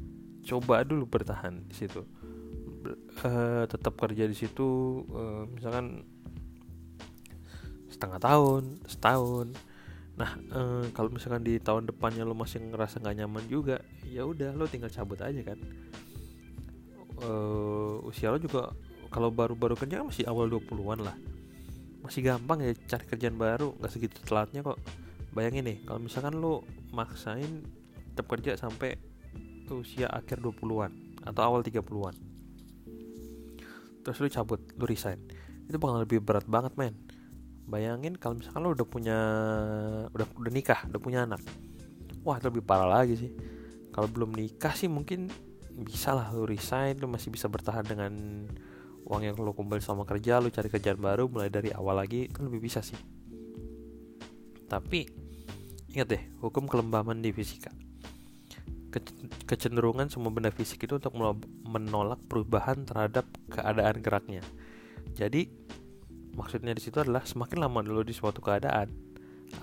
coba 0.45 0.85
dulu 0.85 1.09
bertahan 1.09 1.65
di 1.65 1.73
situ. 1.73 2.05
Uh, 3.25 3.65
tetap 3.65 3.97
kerja 3.97 4.29
di 4.29 4.37
situ, 4.37 5.01
uh, 5.09 5.49
misalkan 5.49 6.05
setengah 7.95 8.19
tahun 8.19 8.63
setahun 8.91 9.47
nah 10.15 10.31
eh, 10.35 10.85
kalau 10.91 11.11
misalkan 11.11 11.43
di 11.43 11.59
tahun 11.59 11.87
depannya 11.87 12.27
lo 12.27 12.35
masih 12.35 12.59
ngerasa 12.59 12.99
nggak 12.99 13.17
nyaman 13.23 13.43
juga 13.47 13.79
ya 14.09 14.23
udah 14.25 14.53
lo 14.53 14.69
tinggal 14.69 14.91
cabut 14.91 15.19
aja 15.21 15.41
kan. 15.41 15.59
Eh, 17.15 17.95
usia 18.05 18.29
lo 18.29 18.37
juga 18.37 18.75
kalau 19.09 19.31
baru-baru 19.31 19.79
kerja 19.79 20.03
kan 20.03 20.11
masih 20.11 20.27
awal 20.27 20.51
20-an 20.51 20.99
lah. 21.01 21.15
Masih 22.03 22.21
gampang 22.21 22.61
ya 22.61 22.71
cari 22.85 23.05
kerjaan 23.07 23.39
baru 23.39 23.73
nggak 23.79 23.91
segitu 23.91 24.17
telatnya 24.27 24.61
kok. 24.61 24.77
Bayangin 25.31 25.67
nih 25.67 25.77
kalau 25.83 25.99
misalkan 26.03 26.37
lu 26.37 26.63
maksain 26.91 27.65
tetap 28.13 28.31
kerja 28.31 28.55
sampai 28.55 28.95
usia 29.67 30.07
akhir 30.07 30.39
20-an 30.45 30.93
atau 31.25 31.41
awal 31.41 31.65
30-an 31.65 32.13
terus 34.05 34.21
lu 34.21 34.29
cabut 34.29 34.61
lu 34.77 34.85
resign. 34.85 35.17
Itu 35.65 35.81
bakal 35.81 36.05
lebih 36.05 36.21
berat 36.21 36.45
banget 36.45 36.77
men. 36.77 36.93
Bayangin 37.65 38.13
kalau 38.21 38.37
misalkan 38.37 38.61
lu 38.61 38.77
udah 38.77 38.85
punya 38.85 39.17
udah 40.13 40.25
udah 40.37 40.51
nikah 40.53 40.85
udah 40.85 41.01
punya 41.01 41.25
anak. 41.25 41.41
Wah 42.21 42.37
lebih 42.37 42.61
parah 42.61 42.85
lagi 42.85 43.17
sih 43.17 43.31
kalau 43.95 44.11
belum 44.11 44.35
nikah 44.35 44.75
sih 44.75 44.91
mungkin 44.91 45.31
bisa 45.71 46.11
lah 46.11 46.27
lu 46.35 46.43
resign 46.43 46.99
lu 46.99 47.07
masih 47.07 47.31
bisa 47.31 47.47
bertahan 47.47 47.87
dengan 47.87 48.11
uang 49.07 49.23
yang 49.23 49.39
lo 49.39 49.55
kumpul 49.55 49.79
sama 49.79 50.03
kerja 50.03 50.43
lo 50.43 50.51
cari 50.51 50.67
kerjaan 50.67 50.99
baru 50.99 51.31
mulai 51.31 51.47
dari 51.47 51.71
awal 51.71 52.03
lagi 52.03 52.27
kan 52.27 52.43
lebih 52.51 52.67
bisa 52.67 52.83
sih. 52.83 52.99
Tapi 54.67 55.07
ingat 55.95 56.11
deh 56.11 56.23
hukum 56.43 56.67
kelembaman 56.67 57.23
di 57.23 57.31
fisika. 57.31 57.71
Kecenderungan 59.47 60.11
semua 60.11 60.31
benda 60.31 60.51
fisik 60.51 60.87
itu 60.87 60.99
untuk 60.99 61.15
menolak 61.63 62.19
perubahan 62.27 62.83
terhadap 62.83 63.23
keadaan 63.47 64.03
geraknya. 64.03 64.43
Jadi 65.15 65.47
maksudnya 66.35 66.75
di 66.75 66.83
situ 66.83 66.99
adalah 66.99 67.23
semakin 67.23 67.63
lama 67.63 67.79
lo 67.79 68.03
di 68.03 68.11
suatu 68.11 68.43
keadaan 68.43 68.91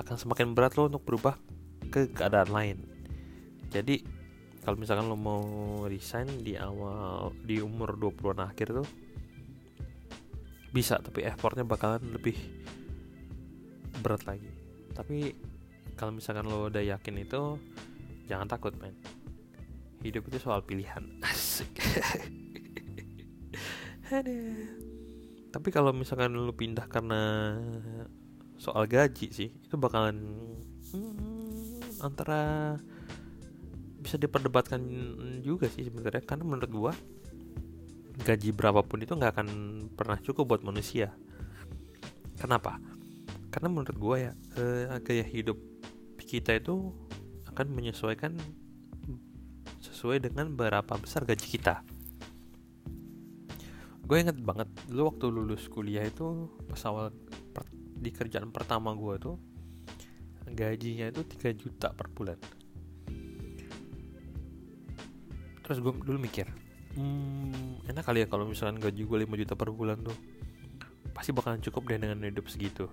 akan 0.00 0.16
semakin 0.16 0.56
berat 0.56 0.80
lo 0.80 0.88
untuk 0.88 1.04
berubah 1.04 1.36
ke 1.92 2.08
keadaan 2.16 2.48
lain. 2.48 2.78
Jadi 3.72 4.21
kalau 4.62 4.78
misalkan 4.78 5.10
lo 5.10 5.18
mau 5.18 5.42
resign 5.90 6.46
di 6.46 6.54
awal 6.54 7.34
di 7.42 7.58
umur 7.58 7.98
20-an 7.98 8.46
akhir 8.46 8.70
tuh 8.70 8.86
bisa 10.70 11.02
tapi 11.02 11.26
effortnya 11.26 11.66
bakalan 11.66 12.14
lebih 12.14 12.38
berat 14.00 14.22
lagi. 14.24 14.48
Tapi 14.94 15.34
kalau 15.98 16.14
misalkan 16.14 16.46
lo 16.46 16.70
udah 16.70 16.80
yakin 16.80 17.26
itu 17.26 17.58
jangan 18.30 18.46
takut 18.46 18.72
men. 18.78 18.94
Hidup 20.02 20.30
itu 20.30 20.38
soal 20.38 20.62
pilihan. 20.62 21.04
Asik. 21.26 21.82
Tapi 25.52 25.68
kalau 25.74 25.90
misalkan 25.90 26.38
lo 26.38 26.54
pindah 26.54 26.86
karena 26.86 27.54
soal 28.62 28.86
gaji 28.86 29.26
sih 29.34 29.50
itu 29.50 29.74
bakalan 29.74 30.22
hmm, 30.94 31.98
antara 31.98 32.78
bisa 34.12 34.20
diperdebatkan 34.20 34.84
juga 35.40 35.72
sih 35.72 35.88
sebenarnya 35.88 36.20
karena 36.20 36.44
menurut 36.44 36.68
gua 36.68 36.92
gaji 38.28 38.52
berapapun 38.52 39.00
itu 39.00 39.16
nggak 39.16 39.40
akan 39.40 39.48
pernah 39.96 40.20
cukup 40.20 40.52
buat 40.52 40.62
manusia. 40.68 41.16
Kenapa? 42.36 42.76
Karena 43.48 43.72
menurut 43.72 43.96
gue 43.96 44.16
ya 44.20 44.32
eh, 44.60 45.00
gaya 45.00 45.24
hidup 45.24 45.56
kita 46.20 46.60
itu 46.60 46.92
akan 47.48 47.72
menyesuaikan 47.72 48.36
sesuai 49.80 50.28
dengan 50.28 50.52
berapa 50.52 50.92
besar 51.00 51.24
gaji 51.24 51.48
kita. 51.48 51.80
Gue 54.04 54.20
inget 54.20 54.36
banget 54.44 54.68
dulu 54.92 55.08
waktu 55.08 55.26
lulus 55.32 55.72
kuliah 55.72 56.04
itu 56.04 56.52
pas 56.68 56.84
awal 56.84 57.16
per, 57.56 57.64
di 57.72 58.12
kerjaan 58.12 58.52
pertama 58.52 58.92
gue 58.92 59.16
tuh 59.16 59.40
gajinya 60.52 61.08
itu 61.08 61.24
3 61.24 61.56
juta 61.56 61.96
per 61.96 62.12
bulan. 62.12 62.61
Terus 65.62 65.78
gue 65.78 65.92
dulu 65.94 66.18
mikir, 66.18 66.50
hmm, 66.98 67.86
enak 67.86 68.02
kali 68.02 68.22
ya 68.22 68.26
kalau 68.26 68.50
misalkan 68.50 68.82
gaji 68.82 69.06
gue 69.06 69.18
5 69.24 69.40
juta 69.46 69.54
per 69.54 69.70
bulan 69.70 70.02
tuh. 70.02 70.14
Pasti 71.12 71.30
bakalan 71.30 71.62
cukup 71.62 71.86
deh 71.92 71.98
dengan 72.02 72.18
hidup 72.24 72.50
segitu. 72.50 72.90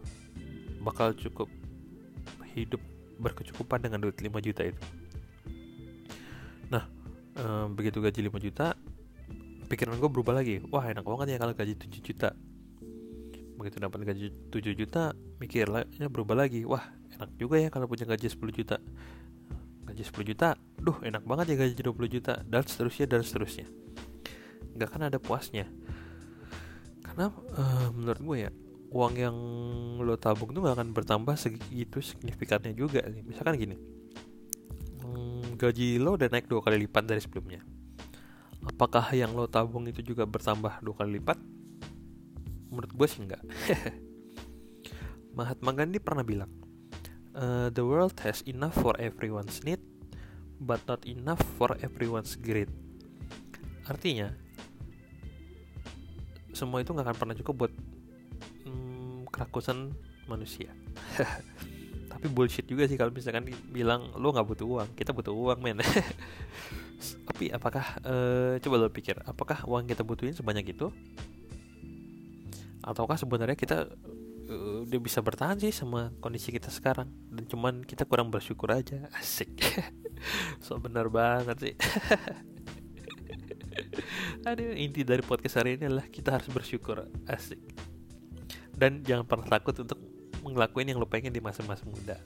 Bakal 0.83 1.17
cukup 1.17 1.49
hidup 2.53 2.81
berkecukupan 3.19 3.83
dengan 3.83 3.99
duit 4.03 4.15
5 4.19 4.29
juta 4.39 4.61
itu. 4.63 4.81
Nah 6.69 6.85
um, 7.39 7.73
begitu 7.73 7.99
gaji 7.99 8.27
5 8.29 8.45
juta 8.45 8.77
pikiran 9.69 9.97
gue 10.01 10.09
berubah 10.09 10.33
lagi. 10.37 10.61
Wah 10.69 10.89
enak 10.89 11.05
banget 11.05 11.35
ya 11.35 11.37
kalau 11.37 11.53
gaji 11.53 11.73
7 11.77 12.01
juta. 12.01 12.29
Begitu 13.59 13.75
dapat 13.77 13.99
gaji 14.07 14.25
7 14.49 14.79
juta 14.79 15.13
mikirnya 15.37 16.07
berubah 16.09 16.35
lagi. 16.35 16.65
Wah 16.65 16.89
enak 17.17 17.35
juga 17.37 17.61
ya 17.61 17.69
kalau 17.69 17.85
punya 17.85 18.09
gaji 18.09 18.27
10 18.27 18.39
juta. 18.55 18.77
Gaji 19.85 20.03
10 20.05 20.29
juta 20.33 20.57
duh 20.79 20.97
enak 21.03 21.23
banget 21.27 21.53
ya 21.53 21.55
gaji 21.67 21.83
20 21.83 22.15
juta 22.19 22.33
dan 22.47 22.63
seterusnya 22.63 23.05
dan 23.07 23.21
seterusnya. 23.21 23.67
Nggak 24.75 24.89
kan 24.89 25.01
ada 25.07 25.19
puasnya. 25.19 25.67
Karena 27.03 27.31
uh, 27.31 27.89
menurut 27.91 28.21
gue 28.21 28.37
ya 28.47 28.51
uang 28.89 29.13
yang 29.17 29.37
lo 30.01 30.17
tabung 30.17 30.49
tuh 30.49 30.65
gak 30.65 30.81
akan 30.81 30.89
bertambah 30.97 31.37
segitu 31.37 32.01
signifikannya 32.01 32.73
juga 32.73 33.05
nih 33.05 33.21
misalkan 33.21 33.53
gini 33.53 33.77
hmm, 35.05 35.61
gaji 35.61 36.01
lo 36.01 36.17
udah 36.17 36.25
naik 36.25 36.49
dua 36.49 36.61
kali 36.65 36.85
lipat 36.85 37.03
dari 37.05 37.21
sebelumnya. 37.21 37.61
Apakah 38.59 39.07
yang 39.15 39.31
lo 39.37 39.47
tabung 39.47 39.87
itu 39.87 40.03
juga 40.03 40.27
bertambah 40.27 40.83
dua 40.83 40.95
kali 40.99 41.21
lipat? 41.21 41.39
Menurut 42.69 42.91
gue 42.91 43.07
sih 43.09 43.25
enggak 43.25 43.41
Mahatma 45.37 45.71
Gandhi 45.73 45.97
pernah 45.97 46.21
bilang 46.21 46.51
uh, 47.33 47.73
the 47.73 47.81
world 47.81 48.13
has 48.21 48.45
enough 48.45 48.77
for 48.77 48.93
everyone's 49.01 49.63
need 49.65 49.81
but 50.59 50.83
not 50.85 51.01
enough 51.07 51.39
for 51.55 51.73
everyone's 51.79 52.35
greed. 52.35 52.69
Artinya 53.87 54.35
semua 56.51 56.83
itu 56.83 56.91
nggak 56.91 57.07
akan 57.07 57.17
pernah 57.17 57.35
cukup 57.39 57.53
buat 57.65 57.73
hmm, 58.67 59.31
kerakusan 59.31 59.95
manusia. 60.27 60.75
Tapi 62.11 62.25
bullshit 62.27 62.67
juga 62.67 62.83
sih 62.83 62.99
kalau 62.99 63.15
misalkan 63.15 63.47
bilang 63.71 64.11
lo 64.19 64.35
nggak 64.35 64.47
butuh 64.47 64.67
uang. 64.67 64.89
Kita 64.93 65.15
butuh 65.15 65.31
uang 65.31 65.63
men. 65.63 65.79
Tapi 67.31 67.47
apakah 67.55 67.95
uh, 68.03 68.59
coba 68.59 68.75
lo 68.75 68.91
pikir 68.91 69.23
apakah 69.23 69.63
uang 69.63 69.87
kita 69.87 70.03
butuhin 70.03 70.35
sebanyak 70.35 70.75
itu? 70.75 70.91
Ataukah 72.83 73.15
sebenarnya 73.15 73.55
kita 73.55 73.87
uh, 74.51 74.83
udah 74.83 74.99
bisa 74.99 75.23
bertahan 75.23 75.63
sih 75.63 75.71
sama 75.71 76.11
kondisi 76.19 76.51
kita 76.51 76.67
sekarang? 76.67 77.07
Dan 77.31 77.47
cuman 77.47 77.87
kita 77.87 78.03
kurang 78.03 78.27
bersyukur 78.27 78.67
aja 78.75 79.07
asik 79.23 79.55
so 80.65 80.77
benar 80.81 81.07
banget 81.07 81.57
sih. 81.59 81.75
Aduh, 84.47 84.75
inti 84.75 85.03
dari 85.03 85.23
podcast 85.23 85.59
hari 85.59 85.75
ini 85.79 85.87
adalah 85.87 86.07
kita 86.07 86.35
harus 86.35 86.47
bersyukur. 86.51 87.07
Asik. 87.27 87.59
Dan 88.71 89.03
jangan 89.03 89.27
pernah 89.27 89.47
takut 89.59 89.75
untuk 89.83 89.99
ngelakuin 90.39 90.95
yang 90.95 90.99
lo 90.99 91.07
pengen 91.07 91.35
di 91.35 91.43
masa-masa 91.43 91.83
muda. 91.83 92.19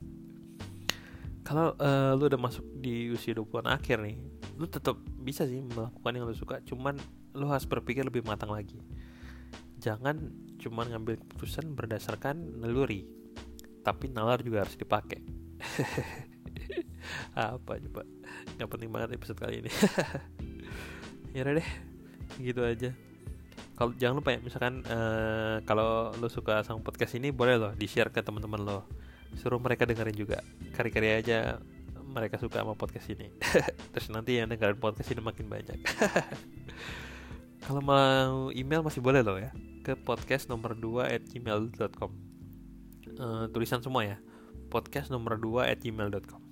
Kalau 1.43 1.75
uh, 1.75 2.13
lo 2.15 2.23
udah 2.29 2.39
masuk 2.39 2.63
di 2.79 3.11
usia 3.11 3.35
20-an 3.35 3.67
akhir 3.67 3.99
nih 3.99 4.15
lo 4.53 4.69
tetap 4.69 5.01
bisa 5.17 5.49
sih 5.49 5.59
melakukan 5.59 6.13
yang 6.13 6.25
lo 6.29 6.33
suka. 6.37 6.61
Cuman 6.61 6.95
lo 7.33 7.49
harus 7.49 7.65
berpikir 7.65 8.05
lebih 8.05 8.21
matang 8.23 8.53
lagi. 8.53 8.77
Jangan 9.81 10.31
cuman 10.61 10.95
ngambil 10.95 11.19
keputusan 11.19 11.75
berdasarkan 11.75 12.63
naluri 12.63 13.03
tapi 13.83 14.07
nalar 14.07 14.39
juga 14.39 14.63
harus 14.63 14.79
dipakai 14.79 15.19
apa 17.37 17.79
coba. 17.79 18.01
Nggak 18.57 18.69
penting 18.69 18.89
banget 18.89 19.09
episode 19.17 19.39
kali 19.39 19.65
ini. 19.65 19.71
Ya 21.33 21.49
deh 21.49 21.65
gitu 22.37 22.61
aja. 22.61 22.93
Kalau 23.73 23.89
jangan 23.97 24.21
lupa 24.21 24.37
ya 24.37 24.39
misalkan 24.45 24.85
uh, 24.85 25.65
kalau 25.65 26.13
lo 26.13 26.29
suka 26.29 26.61
sama 26.61 26.85
podcast 26.85 27.17
ini 27.17 27.33
boleh 27.33 27.57
loh 27.57 27.73
di 27.73 27.89
share 27.89 28.13
ke 28.13 28.21
teman-teman 28.21 28.61
lo. 28.61 28.85
Suruh 29.41 29.57
mereka 29.57 29.89
dengerin 29.89 30.13
juga. 30.13 30.45
Kari-kari 30.77 31.25
aja 31.25 31.57
mereka 32.05 32.37
suka 32.37 32.61
sama 32.61 32.77
podcast 32.77 33.09
ini. 33.09 33.33
Terus 33.97 34.13
nanti 34.13 34.37
yang 34.37 34.45
dengerin 34.45 34.77
podcast 34.77 35.09
ini 35.09 35.25
makin 35.25 35.49
banyak. 35.49 35.81
Kalau 37.65 37.81
mau 37.81 38.53
email 38.53 38.85
masih 38.85 39.01
boleh 39.01 39.25
loh 39.25 39.41
ya 39.41 39.49
ke 39.83 39.99
podcast 39.99 40.47
nomor 40.47 40.79
2 40.79 41.11
at 41.11 41.23
gmail.com 41.27 42.11
uh, 43.19 43.45
tulisan 43.51 43.83
semua 43.83 44.07
ya 44.07 44.17
podcast 44.71 45.11
nomor 45.11 45.35
2 45.35 45.67
at 45.67 45.83
gmail.com 45.83 46.42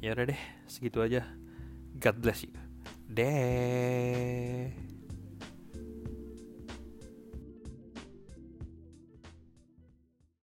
ya 0.00 0.16
udah 0.16 0.32
deh 0.32 0.40
segitu 0.64 1.04
aja. 1.04 1.28
God 2.00 2.16
bless 2.24 2.48
you. 2.48 2.52
Deh. 3.04 4.72